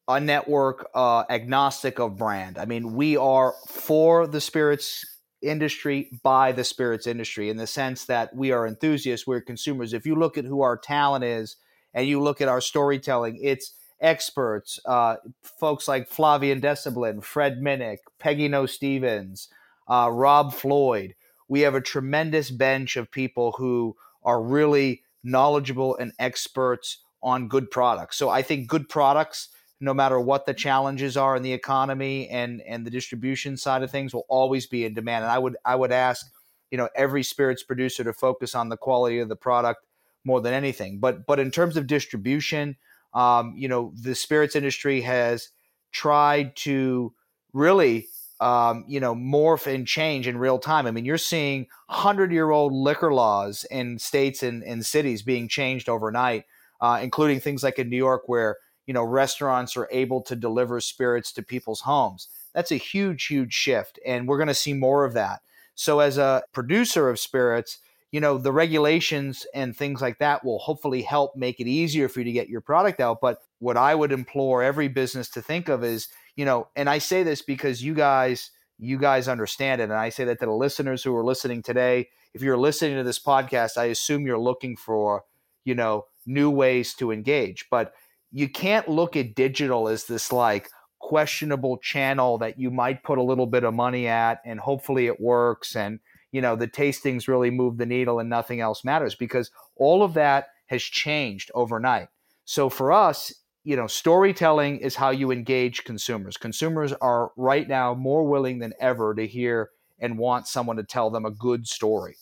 a 0.09 0.19
network 0.19 0.89
uh, 0.95 1.25
agnostic 1.29 1.99
of 1.99 2.17
brand. 2.17 2.57
I 2.57 2.65
mean, 2.65 2.95
we 2.95 3.17
are 3.17 3.55
for 3.69 4.27
the 4.27 4.41
spirits 4.41 5.05
industry 5.43 6.11
by 6.23 6.53
the 6.53 6.65
spirits 6.65 7.07
industry 7.07 7.51
in 7.51 7.57
the 7.57 7.67
sense 7.67 8.07
that 8.07 8.35
we 8.35 8.53
are 8.53 8.67
enthusiasts, 8.67 9.27
we're 9.27 9.41
consumers. 9.41 9.93
If 9.93 10.07
you 10.07 10.15
look 10.15 10.39
at 10.39 10.45
who 10.45 10.63
our 10.63 10.77
talent 10.77 11.25
is, 11.25 11.57
and 11.95 12.07
you 12.07 12.21
look 12.21 12.41
at 12.41 12.49
our 12.49 12.61
storytelling, 12.61 13.39
it's 13.43 13.75
experts, 14.01 14.81
uh, 14.87 15.17
folks 15.43 15.89
like 15.89 16.09
Flavien 16.09 16.61
Desoblin, 16.61 17.23
Fred 17.23 17.61
Minnick, 17.61 17.99
Peggy 18.19 18.49
Noe 18.49 18.67
Stevens, 18.67 19.49
uh, 19.89 20.09
Rob 20.11 20.55
Floyd, 20.55 21.15
we 21.51 21.63
have 21.63 21.75
a 21.75 21.81
tremendous 21.81 22.49
bench 22.49 22.97
of 22.97 23.11
people 23.11 23.53
who 23.59 23.97
are 24.23 24.41
really 24.41 25.03
knowledgeable 25.25 25.97
and 25.97 26.13
experts 26.19 26.99
on 27.23 27.49
good 27.49 27.71
products. 27.73 28.17
So 28.17 28.31
I 28.31 28.41
think 28.41 28.69
good 28.69 28.89
products, 28.89 29.49
no 29.81 29.93
matter 29.93 30.19
what 30.21 30.47
the 30.47 30.55
challenges 30.55 31.17
are 31.17 31.35
in 31.35 31.43
the 31.43 31.53
economy 31.53 32.29
and 32.29 32.63
and 32.63 32.87
the 32.87 32.91
distribution 32.91 33.57
side 33.57 33.83
of 33.83 33.91
things, 33.91 34.15
will 34.15 34.27
always 34.29 34.69
be 34.69 34.85
in 34.85 34.95
demand. 34.95 35.25
And 35.25 35.33
I 35.33 35.39
would 35.39 35.57
I 35.65 35.75
would 35.75 35.93
ask, 35.93 36.25
you 36.71 36.79
know, 36.79 36.89
every 36.95 37.25
spirits 37.25 37.65
producer 37.65 38.05
to 38.05 38.13
focus 38.13 38.55
on 38.55 38.69
the 38.69 38.77
quality 38.77 39.19
of 39.19 39.29
the 39.29 39.37
product 39.37 39.85
more 40.25 40.41
than 40.41 40.55
anything. 40.55 41.01
But 41.01 41.27
but 41.27 41.41
in 41.41 41.51
terms 41.51 41.77
of 41.77 41.89
distribution, 41.89 42.77
um, 43.13 43.55
you 43.57 43.67
know, 43.67 43.93
the 44.01 44.15
spirits 44.15 44.55
industry 44.55 45.01
has 45.01 45.49
tried 45.91 46.55
to 46.57 47.13
really 47.53 48.07
um, 48.41 48.85
you 48.89 49.01
know, 49.01 49.15
morph 49.15 49.73
and 49.73 49.87
change 49.87 50.27
in 50.27 50.39
real 50.39 50.59
time. 50.59 50.87
I 50.87 50.91
mean, 50.91 51.05
you're 51.05 51.19
seeing 51.19 51.67
hundred 51.89 52.33
year 52.33 52.51
old 52.51 52.73
liquor 52.73 53.13
laws 53.13 53.65
in 53.71 53.99
states 53.99 54.43
and, 54.43 54.63
and 54.63 54.85
cities 54.85 55.23
being 55.23 55.47
changed 55.47 55.89
overnight, 55.89 56.45
uh, 56.81 57.01
including 57.03 57.41
things 57.41 57.63
like 57.63 57.79
in 57.79 57.91
New 57.91 57.97
York 57.97 58.23
where, 58.27 58.57
you 58.87 58.95
know, 58.95 59.05
restaurants 59.05 59.77
are 59.77 59.89
able 59.91 60.23
to 60.23 60.35
deliver 60.35 60.81
spirits 60.81 61.33
to 61.33 61.43
people's 61.43 61.83
homes. 61.83 62.29
That's 62.55 62.73
a 62.73 62.77
huge, 62.77 63.27
huge 63.27 63.53
shift. 63.53 63.99
And 64.07 64.27
we're 64.27 64.39
going 64.39 64.49
to 64.49 64.55
see 64.55 64.73
more 64.73 65.05
of 65.05 65.13
that. 65.13 65.41
So, 65.75 66.01
as 66.01 66.19
a 66.19 66.43
producer 66.53 67.09
of 67.09 67.19
spirits, 67.19 67.79
you 68.13 68.21
know, 68.21 68.39
the 68.39 68.53
regulations 68.53 69.47
and 69.55 69.77
things 69.77 70.03
like 70.03 70.19
that 70.19 70.45
will 70.45 70.59
hopefully 70.59 71.03
help 71.03 71.37
make 71.37 71.61
it 71.61 71.69
easier 71.69 72.09
for 72.09 72.21
you 72.21 72.25
to 72.25 72.33
get 72.33 72.49
your 72.49 72.61
product 72.61 73.01
out. 73.01 73.21
But 73.21 73.39
what 73.61 73.77
I 73.77 73.95
would 73.95 74.13
implore 74.13 74.63
every 74.63 74.89
business 74.89 75.29
to 75.31 75.43
think 75.43 75.69
of 75.69 75.85
is 75.85 76.09
you 76.41 76.47
know, 76.47 76.69
and 76.75 76.89
I 76.89 76.97
say 76.97 77.23
this 77.23 77.43
because 77.43 77.85
you 77.85 77.93
guys 77.93 78.51
you 78.79 78.97
guys 78.97 79.29
understand 79.29 79.83
it 79.83 79.91
and 79.91 79.93
I 79.93 80.09
say 80.09 80.25
that 80.25 80.41
to 80.41 80.47
the 80.47 80.53
listeners 80.53 81.05
who 81.05 81.15
are 81.15 81.23
listening 81.23 81.61
today. 81.63 82.09
If 82.33 82.41
you're 82.41 82.57
listening 82.57 82.97
to 82.97 83.03
this 83.03 83.19
podcast, 83.19 83.77
I 83.77 83.85
assume 83.85 84.27
you're 84.27 84.39
looking 84.39 84.75
for, 84.75 85.25
you 85.67 85.75
know, 85.75 86.07
new 86.25 86.49
ways 86.49 86.95
to 86.95 87.13
engage, 87.13 87.67
but 87.71 87.93
you 88.33 88.49
can't 88.49 88.89
look 88.89 89.19
at 89.19 89.35
digital 89.35 89.87
as 89.87 90.05
this 90.05 90.33
like 90.33 90.71
questionable 90.99 91.77
channel 91.77 92.39
that 92.39 92.59
you 92.59 92.71
might 92.71 93.05
put 93.05 93.19
a 93.19 93.23
little 93.23 93.47
bit 93.47 93.65
of 93.65 93.75
money 93.75 94.07
at 94.09 94.41
and 94.47 94.61
hopefully 94.61 95.09
it 95.09 95.21
works 95.21 95.77
and 95.77 96.01
you 96.33 96.41
know 96.41 96.57
the 96.57 96.69
tastings 96.69 97.29
really 97.29 97.51
move 97.51 97.77
the 97.77 97.85
needle 97.85 98.19
and 98.19 98.31
nothing 98.31 98.61
else 98.61 98.83
matters 98.83 99.15
because 99.15 99.51
all 99.77 100.03
of 100.03 100.15
that 100.15 100.49
has 100.67 100.83
changed 100.83 101.51
overnight 101.55 102.09
so 102.45 102.71
for 102.71 102.93
us 102.93 103.33
you 103.71 103.77
know, 103.77 103.87
storytelling 103.87 104.79
is 104.79 104.97
how 104.97 105.11
you 105.11 105.31
engage 105.31 105.85
consumers. 105.85 106.37
Consumers 106.37 106.93
are 106.95 107.31
right 107.37 107.69
now 107.69 107.95
more 107.95 108.27
willing 108.27 108.59
than 108.59 108.73
ever 108.81 109.15
to 109.15 109.25
hear 109.25 109.71
and 110.01 110.19
want 110.19 110.49
someone 110.49 110.77
to 110.77 110.83
tell 110.83 111.09
them 111.09 111.25
a 111.25 111.31
good 111.31 111.69
story. 111.69 112.17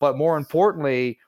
But 0.00 0.16
more 0.16 0.38
importantly, 0.38 1.18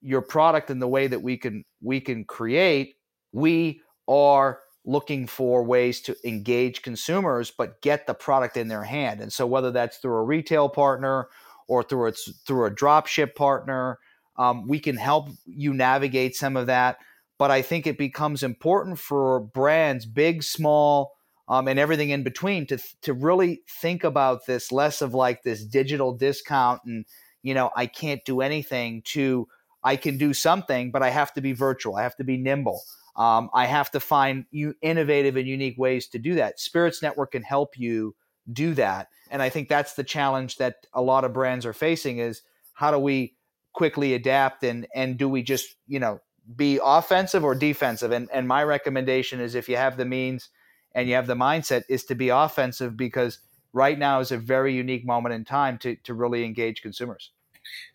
your 0.00 0.22
product 0.22 0.70
and 0.70 0.80
the 0.80 0.86
way 0.86 1.08
that 1.08 1.20
we 1.20 1.36
can 1.36 1.64
we 1.82 2.00
can 2.00 2.24
create, 2.24 2.94
we 3.32 3.80
are 4.06 4.60
looking 4.84 5.26
for 5.26 5.64
ways 5.64 6.00
to 6.02 6.14
engage 6.24 6.82
consumers 6.82 7.50
but 7.50 7.82
get 7.82 8.06
the 8.06 8.14
product 8.14 8.56
in 8.56 8.68
their 8.68 8.84
hand. 8.84 9.20
And 9.20 9.32
so 9.32 9.48
whether 9.48 9.72
that's 9.72 9.96
through 9.96 10.14
a 10.14 10.22
retail 10.22 10.68
partner 10.68 11.26
or 11.66 11.82
through 11.82 12.06
a, 12.06 12.12
through 12.12 12.66
a 12.66 12.70
drop 12.70 13.08
ship 13.08 13.34
partner, 13.34 13.98
um, 14.36 14.68
we 14.68 14.78
can 14.78 14.96
help 14.96 15.30
you 15.44 15.74
navigate 15.74 16.36
some 16.36 16.56
of 16.56 16.68
that. 16.68 16.98
But 17.38 17.50
I 17.50 17.62
think 17.62 17.86
it 17.86 17.98
becomes 17.98 18.42
important 18.42 18.98
for 18.98 19.40
brands, 19.40 20.06
big, 20.06 20.42
small, 20.42 21.12
um, 21.48 21.68
and 21.68 21.78
everything 21.78 22.10
in 22.10 22.22
between, 22.22 22.66
to 22.68 22.78
to 23.02 23.12
really 23.12 23.62
think 23.68 24.04
about 24.04 24.46
this 24.46 24.72
less 24.72 25.02
of 25.02 25.14
like 25.14 25.42
this 25.42 25.64
digital 25.64 26.12
discount 26.12 26.80
and 26.84 27.04
you 27.42 27.54
know 27.54 27.70
I 27.76 27.86
can't 27.86 28.24
do 28.24 28.40
anything 28.40 29.02
to 29.06 29.48
I 29.82 29.96
can 29.96 30.16
do 30.16 30.32
something, 30.32 30.90
but 30.90 31.02
I 31.02 31.10
have 31.10 31.34
to 31.34 31.42
be 31.42 31.52
virtual. 31.52 31.96
I 31.96 32.02
have 32.02 32.16
to 32.16 32.24
be 32.24 32.38
nimble. 32.38 32.80
Um, 33.16 33.50
I 33.52 33.66
have 33.66 33.90
to 33.92 34.00
find 34.00 34.46
you 34.50 34.74
innovative 34.80 35.36
and 35.36 35.46
unique 35.46 35.78
ways 35.78 36.08
to 36.08 36.18
do 36.18 36.34
that. 36.36 36.58
Spirits 36.58 37.02
Network 37.02 37.32
can 37.32 37.42
help 37.42 37.78
you 37.78 38.16
do 38.52 38.74
that, 38.74 39.08
and 39.30 39.42
I 39.42 39.50
think 39.50 39.68
that's 39.68 39.94
the 39.94 40.04
challenge 40.04 40.56
that 40.56 40.86
a 40.92 41.02
lot 41.02 41.24
of 41.24 41.32
brands 41.32 41.66
are 41.66 41.72
facing: 41.72 42.18
is 42.18 42.42
how 42.72 42.90
do 42.90 42.98
we 42.98 43.34
quickly 43.72 44.14
adapt 44.14 44.64
and 44.64 44.86
and 44.94 45.18
do 45.18 45.28
we 45.28 45.42
just 45.42 45.76
you 45.86 45.98
know 46.00 46.20
be 46.56 46.78
offensive 46.82 47.44
or 47.44 47.54
defensive? 47.54 48.12
And 48.12 48.28
and 48.32 48.46
my 48.48 48.62
recommendation 48.64 49.40
is 49.40 49.54
if 49.54 49.68
you 49.68 49.76
have 49.76 49.96
the 49.96 50.04
means 50.04 50.50
and 50.94 51.08
you 51.08 51.14
have 51.14 51.26
the 51.26 51.34
mindset, 51.34 51.82
is 51.88 52.04
to 52.04 52.14
be 52.14 52.28
offensive 52.28 52.96
because 52.96 53.38
right 53.72 53.98
now 53.98 54.20
is 54.20 54.30
a 54.30 54.38
very 54.38 54.74
unique 54.74 55.04
moment 55.04 55.34
in 55.34 55.44
time 55.44 55.78
to 55.78 55.96
to 55.96 56.14
really 56.14 56.44
engage 56.44 56.82
consumers. 56.82 57.30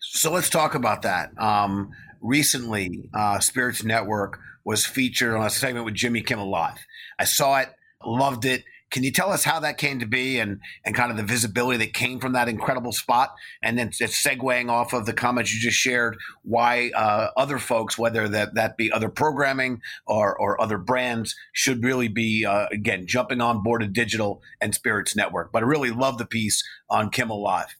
So 0.00 0.32
let's 0.32 0.50
talk 0.50 0.74
about 0.74 1.02
that. 1.02 1.30
Um, 1.40 1.90
recently, 2.20 3.08
uh, 3.14 3.38
Spirits 3.40 3.84
Network 3.84 4.40
was 4.64 4.84
featured 4.84 5.34
on 5.34 5.46
a 5.46 5.50
segment 5.50 5.84
with 5.84 5.94
Jimmy 5.94 6.22
Kimmel 6.22 6.50
Live. 6.50 6.78
I 7.18 7.24
saw 7.24 7.58
it, 7.58 7.70
loved 8.04 8.44
it. 8.44 8.64
Can 8.90 9.04
you 9.04 9.12
tell 9.12 9.30
us 9.32 9.44
how 9.44 9.60
that 9.60 9.78
came 9.78 10.00
to 10.00 10.06
be 10.06 10.38
and, 10.38 10.60
and 10.84 10.94
kind 10.94 11.10
of 11.10 11.16
the 11.16 11.22
visibility 11.22 11.78
that 11.78 11.94
came 11.94 12.18
from 12.18 12.32
that 12.32 12.48
incredible 12.48 12.92
spot? 12.92 13.34
And 13.62 13.78
then 13.78 13.88
it's 14.00 14.22
segueing 14.22 14.68
off 14.68 14.92
of 14.92 15.06
the 15.06 15.12
comments 15.12 15.54
you 15.54 15.60
just 15.60 15.76
shared, 15.76 16.16
why 16.42 16.90
uh, 16.96 17.28
other 17.36 17.58
folks, 17.58 17.96
whether 17.96 18.28
that, 18.28 18.54
that 18.54 18.76
be 18.76 18.90
other 18.90 19.08
programming 19.08 19.80
or, 20.06 20.36
or 20.36 20.60
other 20.60 20.76
brands, 20.76 21.36
should 21.52 21.84
really 21.84 22.08
be, 22.08 22.44
uh, 22.44 22.66
again, 22.72 23.06
jumping 23.06 23.40
on 23.40 23.62
board 23.62 23.82
a 23.82 23.86
digital 23.86 24.42
and 24.60 24.74
spirits 24.74 25.14
network. 25.14 25.52
But 25.52 25.62
I 25.62 25.66
really 25.66 25.90
love 25.90 26.18
the 26.18 26.26
piece 26.26 26.62
on 26.88 27.10
Kimmel 27.10 27.42
Live. 27.42 27.76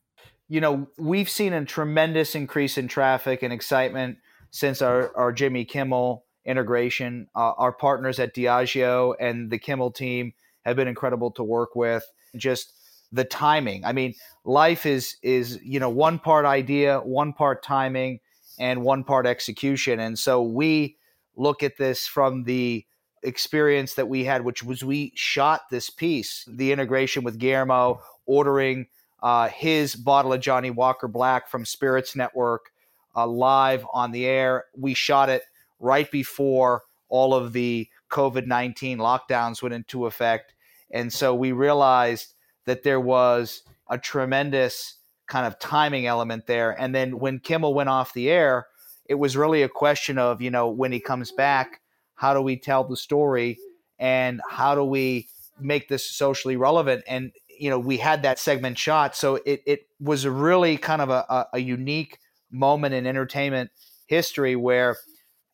You 0.49 0.61
know, 0.61 0.89
we've 0.99 1.31
seen 1.31 1.53
a 1.53 1.65
tremendous 1.65 2.35
increase 2.35 2.79
in 2.79 2.89
traffic 2.89 3.43
and 3.43 3.53
excitement 3.53 4.19
since 4.51 4.83
our, 4.83 5.17
our 5.17 5.33
Jimmy 5.33 5.65
Kimmel 5.65 6.25
integration. 6.45 7.29
Uh, 7.35 7.53
our 7.57 7.73
partners 7.73 8.19
at 8.19 8.35
Diageo 8.35 9.15
and 9.21 9.51
the 9.51 9.59
Kimmel 9.59 9.91
team 9.91 10.33
have 10.65 10.77
been 10.77 10.89
incredible 10.89 11.31
to 11.33 11.43
work 11.43 11.75
with. 11.75 12.05
Just 12.37 12.73
the 13.13 13.25
timing. 13.25 13.85
I 13.85 13.93
mean, 13.93 14.15
life 14.45 14.87
is 14.87 15.17
is 15.23 15.59
you 15.63 15.81
know 15.81 15.91
one 15.91 16.19
part 16.19 16.45
idea, 16.45 16.99
one 17.01 17.33
part 17.33 17.63
timing, 17.63 18.21
and 18.59 18.83
one 18.83 19.05
part 19.05 19.27
execution. 19.27 20.01
And 20.01 20.19
so 20.19 20.43
we 20.43 20.97
look 21.37 21.63
at 21.63 21.77
this 21.77 22.07
from 22.07 22.45
the 22.45 22.85
experience 23.23 23.95
that 23.95 24.09
we 24.09 24.25
had, 24.25 24.45
which 24.45 24.63
was 24.63 24.85
we 24.85 25.13
shot 25.15 25.63
this 25.71 25.91
piece, 25.91 26.45
the 26.49 26.73
integration 26.73 27.25
with 27.25 27.39
Guillermo, 27.39 28.01
ordering 28.27 28.87
uh, 29.23 29.49
his 29.49 29.95
bottle 29.97 30.33
of 30.33 30.41
Johnnie 30.41 30.71
Walker 30.71 31.09
Black 31.09 31.49
from 31.49 31.65
Spirits 31.65 32.17
Network 32.17 32.71
uh, 33.17 33.27
live 33.27 33.87
on 33.93 34.13
the 34.13 34.27
air. 34.27 34.65
We 34.77 34.95
shot 34.95 35.29
it 35.29 35.43
right 35.79 36.11
before 36.11 36.83
all 37.09 37.35
of 37.35 37.53
the 37.53 37.89
COVID 38.11 38.47
19 38.47 38.99
lockdowns 38.99 39.63
went 39.63 39.75
into 39.75 40.07
effect. 40.07 40.55
And 40.91 41.13
so 41.13 41.35
we 41.35 41.53
realized 41.53 42.35
that 42.67 42.83
there 42.83 43.01
was 43.01 43.63
a 43.89 43.99
tremendous 43.99 44.99
kind 45.27 45.47
of 45.47 45.59
timing 45.59 46.07
element 46.07 46.47
there. 46.47 46.79
And 46.81 46.95
then 46.95 47.19
when 47.19 47.39
Kimmel 47.39 47.73
went 47.73 47.89
off 47.89 48.13
the 48.13 48.31
air, 48.31 48.67
it 49.07 49.15
was 49.15 49.37
really 49.37 49.63
a 49.63 49.69
question 49.69 50.19
of, 50.19 50.43
you 50.43 50.51
know, 50.51 50.69
when 50.69 50.93
he 50.93 51.01
comes 51.01 51.33
back, 51.33 51.81
how 52.15 52.35
do 52.35 52.43
we 52.43 52.57
tell 52.57 52.85
the 52.85 52.97
story 52.97 53.59
and 53.99 54.41
how 54.49 54.75
do 54.75 54.85
we 54.85 55.29
make 55.59 55.89
this 55.89 56.09
socially 56.09 56.57
relevant? 56.57 57.03
And, 57.07 57.33
you 57.49 57.71
know, 57.71 57.79
we 57.79 57.97
had 57.97 58.23
that 58.23 58.39
segment 58.39 58.79
shot. 58.79 59.17
So 59.17 59.37
it, 59.47 59.63
it 59.67 59.87
was 60.01 60.27
really 60.27 60.77
kind 60.77 61.01
of 61.03 61.11
a, 61.11 61.25
a, 61.29 61.47
a 61.55 61.59
unique 61.59 62.19
moment 62.51 62.95
in 62.95 63.07
entertainment 63.07 63.71
history 64.07 64.57
where 64.57 64.97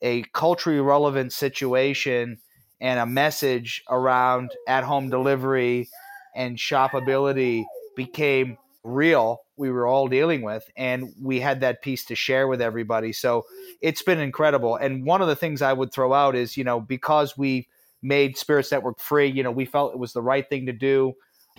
a 0.03 0.23
culturally 0.33 0.81
relevant 0.81 1.33
situation 1.33 2.39
and 2.81 3.01
a 3.01 3.07
message 3.07 3.83
around 3.89 4.53
at 4.69 4.85
home 4.85 5.09
delivery 5.09 5.89
and 6.35 6.57
shopability 6.57 7.65
became 7.97 8.59
real 8.85 9.41
we 9.57 9.71
were 9.71 9.87
all 9.87 10.07
dealing 10.07 10.43
with 10.43 10.69
and 10.77 11.13
we 11.21 11.41
had 11.41 11.61
that 11.61 11.83
piece 11.83 12.05
to 12.05 12.15
share 12.15 12.47
with 12.47 12.61
everybody. 12.61 13.13
So 13.13 13.47
it's 13.81 14.03
been 14.03 14.21
incredible. 14.21 14.77
And 14.77 15.05
one 15.05 15.23
of 15.23 15.29
the 15.29 15.37
things 15.37 15.63
i 15.63 15.73
would 15.73 15.93
throw 15.93 16.13
out 16.13 16.35
is 16.35 16.57
you 16.57 16.65
know 16.65 16.81
because 16.81 17.37
we 17.37 17.69
made 18.03 18.37
spirits 18.37 18.71
network 18.71 19.01
free 19.01 19.27
you 19.27 19.43
know 19.43 19.51
we 19.51 19.65
felt 19.65 19.93
it 19.93 19.99
was 19.99 20.13
the 20.13 20.23
right 20.23 20.49
thing 20.49 20.67
to 20.67 20.73
do 20.73 21.15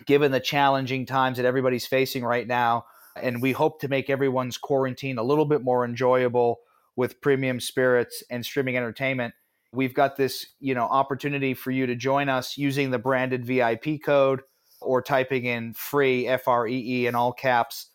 given 0.06 0.32
the 0.32 0.40
challenging 0.40 1.06
times 1.06 1.38
that 1.38 1.46
everybody's 1.46 1.88
facing 1.88 2.24
right 2.24 2.48
now 2.48 2.86
and 3.22 3.42
we 3.42 3.52
hope 3.52 3.82
to 3.82 3.88
make 3.88 4.10
everyone's 4.10 4.58
quarantine 4.58 5.18
a 5.18 5.24
little 5.24 5.46
bit 5.46 5.64
more 5.64 5.84
enjoyable 5.84 6.60
with 6.96 7.20
premium 7.22 7.60
spirits 7.60 8.24
and 8.30 8.46
streaming 8.46 8.78
entertainment 8.78 9.34
We've 9.72 9.94
got 9.94 10.16
this, 10.16 10.46
you 10.60 10.74
know, 10.74 10.86
opportunity 10.86 11.54
for 11.54 11.72
you 11.72 11.86
to 11.88 11.96
join 11.96 12.30
us 12.30 12.58
using 12.58 12.92
the 12.92 13.00
branded 13.00 13.46
VIP 13.46 14.02
code 14.04 14.42
or 14.80 15.02
typing 15.02 15.46
in 15.46 15.74
free 15.74 16.28
F 16.28 16.48
R 16.48 16.68
E 16.68 17.02
E 17.04 17.08
in 17.08 17.16
all 17.16 17.34
caps. 17.34 17.88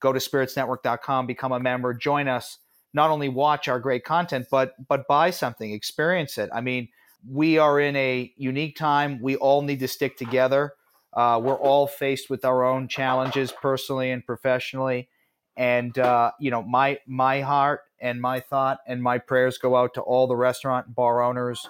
Go 0.00 0.12
to 0.12 0.18
spiritsnetwork.com, 0.18 1.26
become 1.26 1.52
a 1.52 1.60
member, 1.60 1.94
join 1.94 2.26
us. 2.26 2.58
Not 2.92 3.10
only 3.10 3.28
watch 3.28 3.68
our 3.68 3.78
great 3.78 4.04
content, 4.04 4.46
but 4.50 4.74
but 4.88 5.06
buy 5.06 5.30
something, 5.30 5.72
experience 5.72 6.38
it. 6.38 6.50
I 6.52 6.60
mean, 6.60 6.88
we 7.28 7.58
are 7.58 7.78
in 7.78 7.94
a 7.96 8.32
unique 8.36 8.76
time. 8.76 9.20
We 9.20 9.36
all 9.36 9.62
need 9.62 9.80
to 9.80 9.88
stick 9.88 10.16
together. 10.16 10.72
Uh, 11.12 11.40
we're 11.42 11.58
all 11.58 11.86
faced 11.86 12.30
with 12.30 12.44
our 12.44 12.64
own 12.64 12.88
challenges, 12.88 13.52
personally 13.52 14.10
and 14.10 14.24
professionally. 14.24 15.08
And 15.60 15.98
uh, 15.98 16.30
you 16.40 16.50
know, 16.50 16.62
my 16.62 17.00
my 17.06 17.42
heart 17.42 17.82
and 18.00 18.18
my 18.18 18.40
thought 18.40 18.78
and 18.86 19.02
my 19.02 19.18
prayers 19.18 19.58
go 19.58 19.76
out 19.76 19.92
to 19.94 20.00
all 20.00 20.26
the 20.26 20.34
restaurant 20.34 20.94
bar 20.94 21.20
owners 21.22 21.68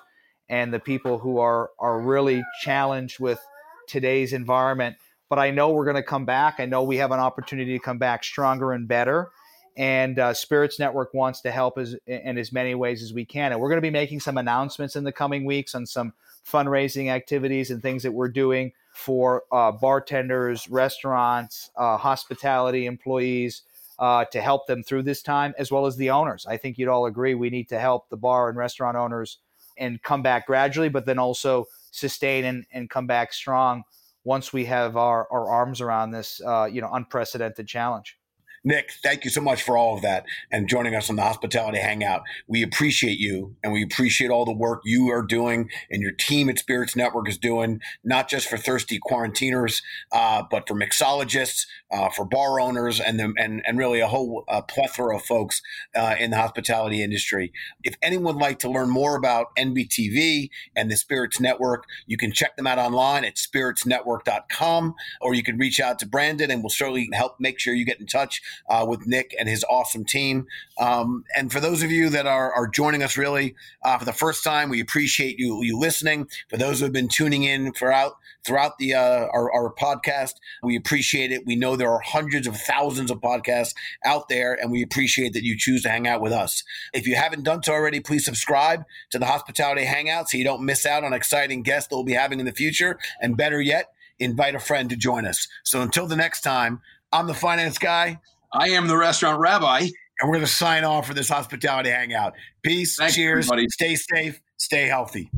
and 0.49 0.73
the 0.73 0.79
people 0.79 1.19
who 1.19 1.41
are 1.41 1.71
are 1.77 2.01
really 2.01 2.45
challenged 2.63 3.19
with 3.19 3.45
today's 3.89 4.33
environment. 4.33 4.95
But 5.29 5.41
I 5.41 5.51
know 5.51 5.71
we're 5.71 5.87
going 5.87 5.97
to 5.97 6.05
come 6.05 6.25
back. 6.25 6.61
I 6.61 6.67
know 6.67 6.85
we 6.85 6.99
have 6.99 7.11
an 7.11 7.19
opportunity 7.19 7.77
to 7.77 7.83
come 7.83 7.99
back 7.99 8.23
stronger 8.23 8.71
and 8.71 8.87
better. 8.87 9.31
And 9.77 10.21
uh, 10.21 10.35
Spirits 10.35 10.79
Network 10.79 11.13
wants 11.13 11.41
to 11.41 11.51
help 11.51 11.77
as, 11.77 11.97
in 12.07 12.39
as 12.39 12.53
many 12.53 12.77
ways 12.77 13.03
as 13.03 13.13
we 13.13 13.25
can. 13.25 13.51
And 13.51 13.61
we're 13.61 13.71
going 13.71 13.79
to 13.79 13.83
be 13.83 13.91
making 13.91 14.21
some 14.21 14.39
announcements 14.39 14.95
in 14.95 15.03
the 15.03 15.13
coming 15.13 15.45
weeks 15.45 15.75
on 15.75 15.87
some 15.87 16.13
fundraising 16.49 17.09
activities 17.09 17.73
and 17.73 17.83
things 17.83 18.05
that 18.05 18.13
we're 18.13 18.29
doing 18.29 18.73
for 18.93 19.45
uh, 19.51 19.73
bartenders, 19.73 20.69
restaurants, 20.69 21.71
uh, 21.77 21.97
hospitality 21.97 22.87
employees, 22.87 23.63
uh, 24.01 24.25
to 24.25 24.41
help 24.41 24.67
them 24.67 24.83
through 24.83 25.03
this 25.03 25.23
time, 25.23 25.55
as 25.59 25.71
well 25.71 25.87
as 25.87 25.97
the 25.97 26.11
owners. 26.11 26.47
I 26.47 26.57
think 26.57 26.79
you'd 26.79 26.89
all 26.89 27.07
agree 27.07 27.35
we 27.35 27.51
need 27.51 27.69
to 27.69 27.79
help 27.79 28.09
the 28.09 28.17
bar 28.17 28.49
and 28.49 28.59
restaurant 28.59 28.97
owners 28.97 29.39
and 29.77 30.03
come 30.03 30.23
back 30.23 30.47
gradually, 30.47 30.89
but 30.89 31.07
then 31.07 31.19
also 31.19 31.67
sustain 31.91 32.45
and, 32.45 32.65
and 32.73 32.91
come 32.91 33.07
back 33.07 33.33
strong 33.33 33.85
once 34.25 34.53
we 34.53 34.65
have 34.65 34.97
our, 34.97 35.29
our 35.31 35.51
arms 35.51 35.81
around 35.81 36.11
this, 36.11 36.41
uh, 36.47 36.69
you 36.71 36.81
know, 36.81 36.91
unprecedented 36.93 37.67
challenge. 37.67 38.19
Nick, 38.63 38.93
thank 39.03 39.25
you 39.25 39.31
so 39.31 39.41
much 39.41 39.63
for 39.63 39.79
all 39.79 39.95
of 39.95 40.03
that 40.03 40.27
and 40.51 40.69
joining 40.69 40.95
us 40.95 41.09
on 41.09 41.17
the 41.17 41.23
Hospitality 41.23 41.79
Hangout. 41.79 42.23
We 42.47 42.63
appreciate 42.63 43.19
you 43.19 43.57
and 43.63 43.73
we 43.73 43.83
appreciate 43.83 44.31
all 44.31 44.45
the 44.45 44.53
work 44.53 44.83
you 44.85 45.09
are 45.11 45.23
doing 45.23 45.71
and 45.91 46.03
your 46.03 46.13
team 46.13 46.51
at 46.51 46.59
Spirits 46.59 46.95
Network 46.95 47.27
is 47.27 47.39
doing, 47.39 47.81
not 48.05 48.29
just 48.29 48.49
for 48.49 48.59
thirsty 48.59 48.99
quarantiners, 48.99 49.81
uh, 50.13 50.43
but 50.51 50.69
for 50.69 50.75
mixologists, 50.75 51.67
uh, 51.91 52.11
for 52.11 52.27
bar 52.27 52.61
owners, 52.61 53.01
and, 53.01 53.19
the, 53.19 53.33
and, 53.39 53.63
and 53.67 53.79
really 53.79 54.01
a 54.01 54.07
whole 54.07 54.45
uh, 54.47 54.61
plethora 54.61 55.17
of 55.17 55.23
folks 55.23 55.63
uh, 55.95 56.17
in 56.19 56.31
the 56.31 56.37
hospitality 56.37 57.03
industry. 57.03 57.53
If 57.83 57.97
anyone 58.03 58.35
would 58.35 58.43
like 58.43 58.59
to 58.61 58.71
learn 58.71 58.91
more 58.91 59.17
about 59.17 59.57
NBTV 59.57 60.51
and 60.77 60.91
the 60.91 60.97
Spirits 60.97 61.41
Network, 61.41 61.85
you 62.07 62.19
can 62.19 62.31
check 62.31 62.57
them 62.57 62.67
out 62.67 62.79
online 62.79 63.25
at 63.25 63.37
spiritsnetwork.com 63.37 64.95
or 65.23 65.35
you 65.35 65.43
can 65.43 65.57
reach 65.57 65.81
out 65.81 65.99
to 66.01 66.07
Branded 66.07 66.51
and 66.51 66.63
we'll 66.63 66.69
certainly 66.69 67.09
help 67.15 67.41
make 67.41 67.59
sure 67.59 67.73
you 67.73 67.87
get 67.87 67.99
in 67.99 68.07
touch 68.07 68.43
uh, 68.69 68.85
with 68.89 69.07
Nick 69.07 69.35
and 69.39 69.49
his 69.49 69.65
awesome 69.69 70.05
team. 70.05 70.47
Um, 70.79 71.25
and 71.37 71.53
for 71.53 71.61
those 71.61 71.83
of 71.83 71.91
you 71.91 72.09
that 72.11 72.27
are, 72.27 72.53
are 72.53 72.67
joining 72.67 73.03
us 73.03 73.17
really 73.17 73.55
uh, 73.83 73.99
for 73.99 74.05
the 74.05 74.13
first 74.13 74.45
time, 74.45 74.69
we 74.69 74.81
appreciate 74.81 75.39
you 75.39 75.63
you 75.63 75.79
listening. 75.79 76.29
For 76.49 76.57
those 76.57 76.79
who 76.79 76.85
have 76.85 76.93
been 76.93 77.09
tuning 77.09 77.45
in 77.45 77.73
throughout 77.73 78.17
throughout 78.45 78.79
the 78.79 78.95
uh, 78.95 79.27
our, 79.33 79.53
our 79.53 79.73
podcast, 79.73 80.35
we 80.63 80.77
appreciate 80.77 81.33
it. 81.33 81.47
We 81.47 81.57
know 81.57 81.77
there 81.77 81.91
are 81.91 82.01
hundreds 82.01 82.47
of 82.47 82.57
thousands 82.57 83.11
of 83.11 83.21
podcasts 83.21 83.75
out 84.05 84.29
there, 84.29 84.55
and 84.55 84.71
we 84.71 84.83
appreciate 84.83 85.33
that 85.35 85.45
you 85.45 85.57
choose 85.57 85.83
to 85.83 85.91
hang 85.91 86.07
out 86.07 86.21
with 86.21 86.33
us. 86.33 86.65
If 86.93 87.07
you 87.07 87.17
haven't 87.17 87.45
done 87.45 87.63
so 87.63 87.73
already, 87.73 88.01
please 88.01 88.25
subscribe 88.25 88.85
to 89.11 89.19
the 89.19 89.27
Hospitality 89.27 89.85
Hangout 89.85 90.29
so 90.29 90.39
you 90.39 90.45
don't 90.45 90.65
miss 90.65 90.87
out 90.87 91.05
on 91.05 91.13
exciting 91.13 91.63
guests 91.63 91.89
that 91.89 91.97
we'll 91.97 92.05
be 92.05 92.13
having 92.15 92.41
in 92.41 92.47
the 92.47 92.53
future. 92.53 92.99
And 93.21 93.37
better 93.37 93.61
yet, 93.61 93.93
invite 94.19 94.55
a 94.55 94.61
friend 94.61 94.89
to 94.91 94.97
join 94.97 95.27
us. 95.27 95.49
So 95.65 95.81
until 95.81 96.07
the 96.07 96.17
next 96.17 96.43
time, 96.43 96.81
I'm 97.13 97.27
the 97.27 97.35
finance 97.35 97.79
guy. 97.79 98.21
I 98.53 98.71
am 98.71 98.89
the 98.89 98.97
restaurant 98.97 99.39
rabbi. 99.39 99.89
And 100.21 100.29
we're 100.29 100.37
going 100.37 100.47
to 100.47 100.53
sign 100.53 100.85
off 100.85 101.07
for 101.07 101.15
this 101.15 101.31
hospitality 101.31 101.89
hangout. 101.89 102.35
Peace. 102.63 102.97
Thanks, 102.97 103.15
cheers. 103.15 103.47
everybody. 103.47 103.67
Stay 103.71 103.97
safe. 103.97 104.41
Stay 104.59 104.87
healthy. 104.87 105.31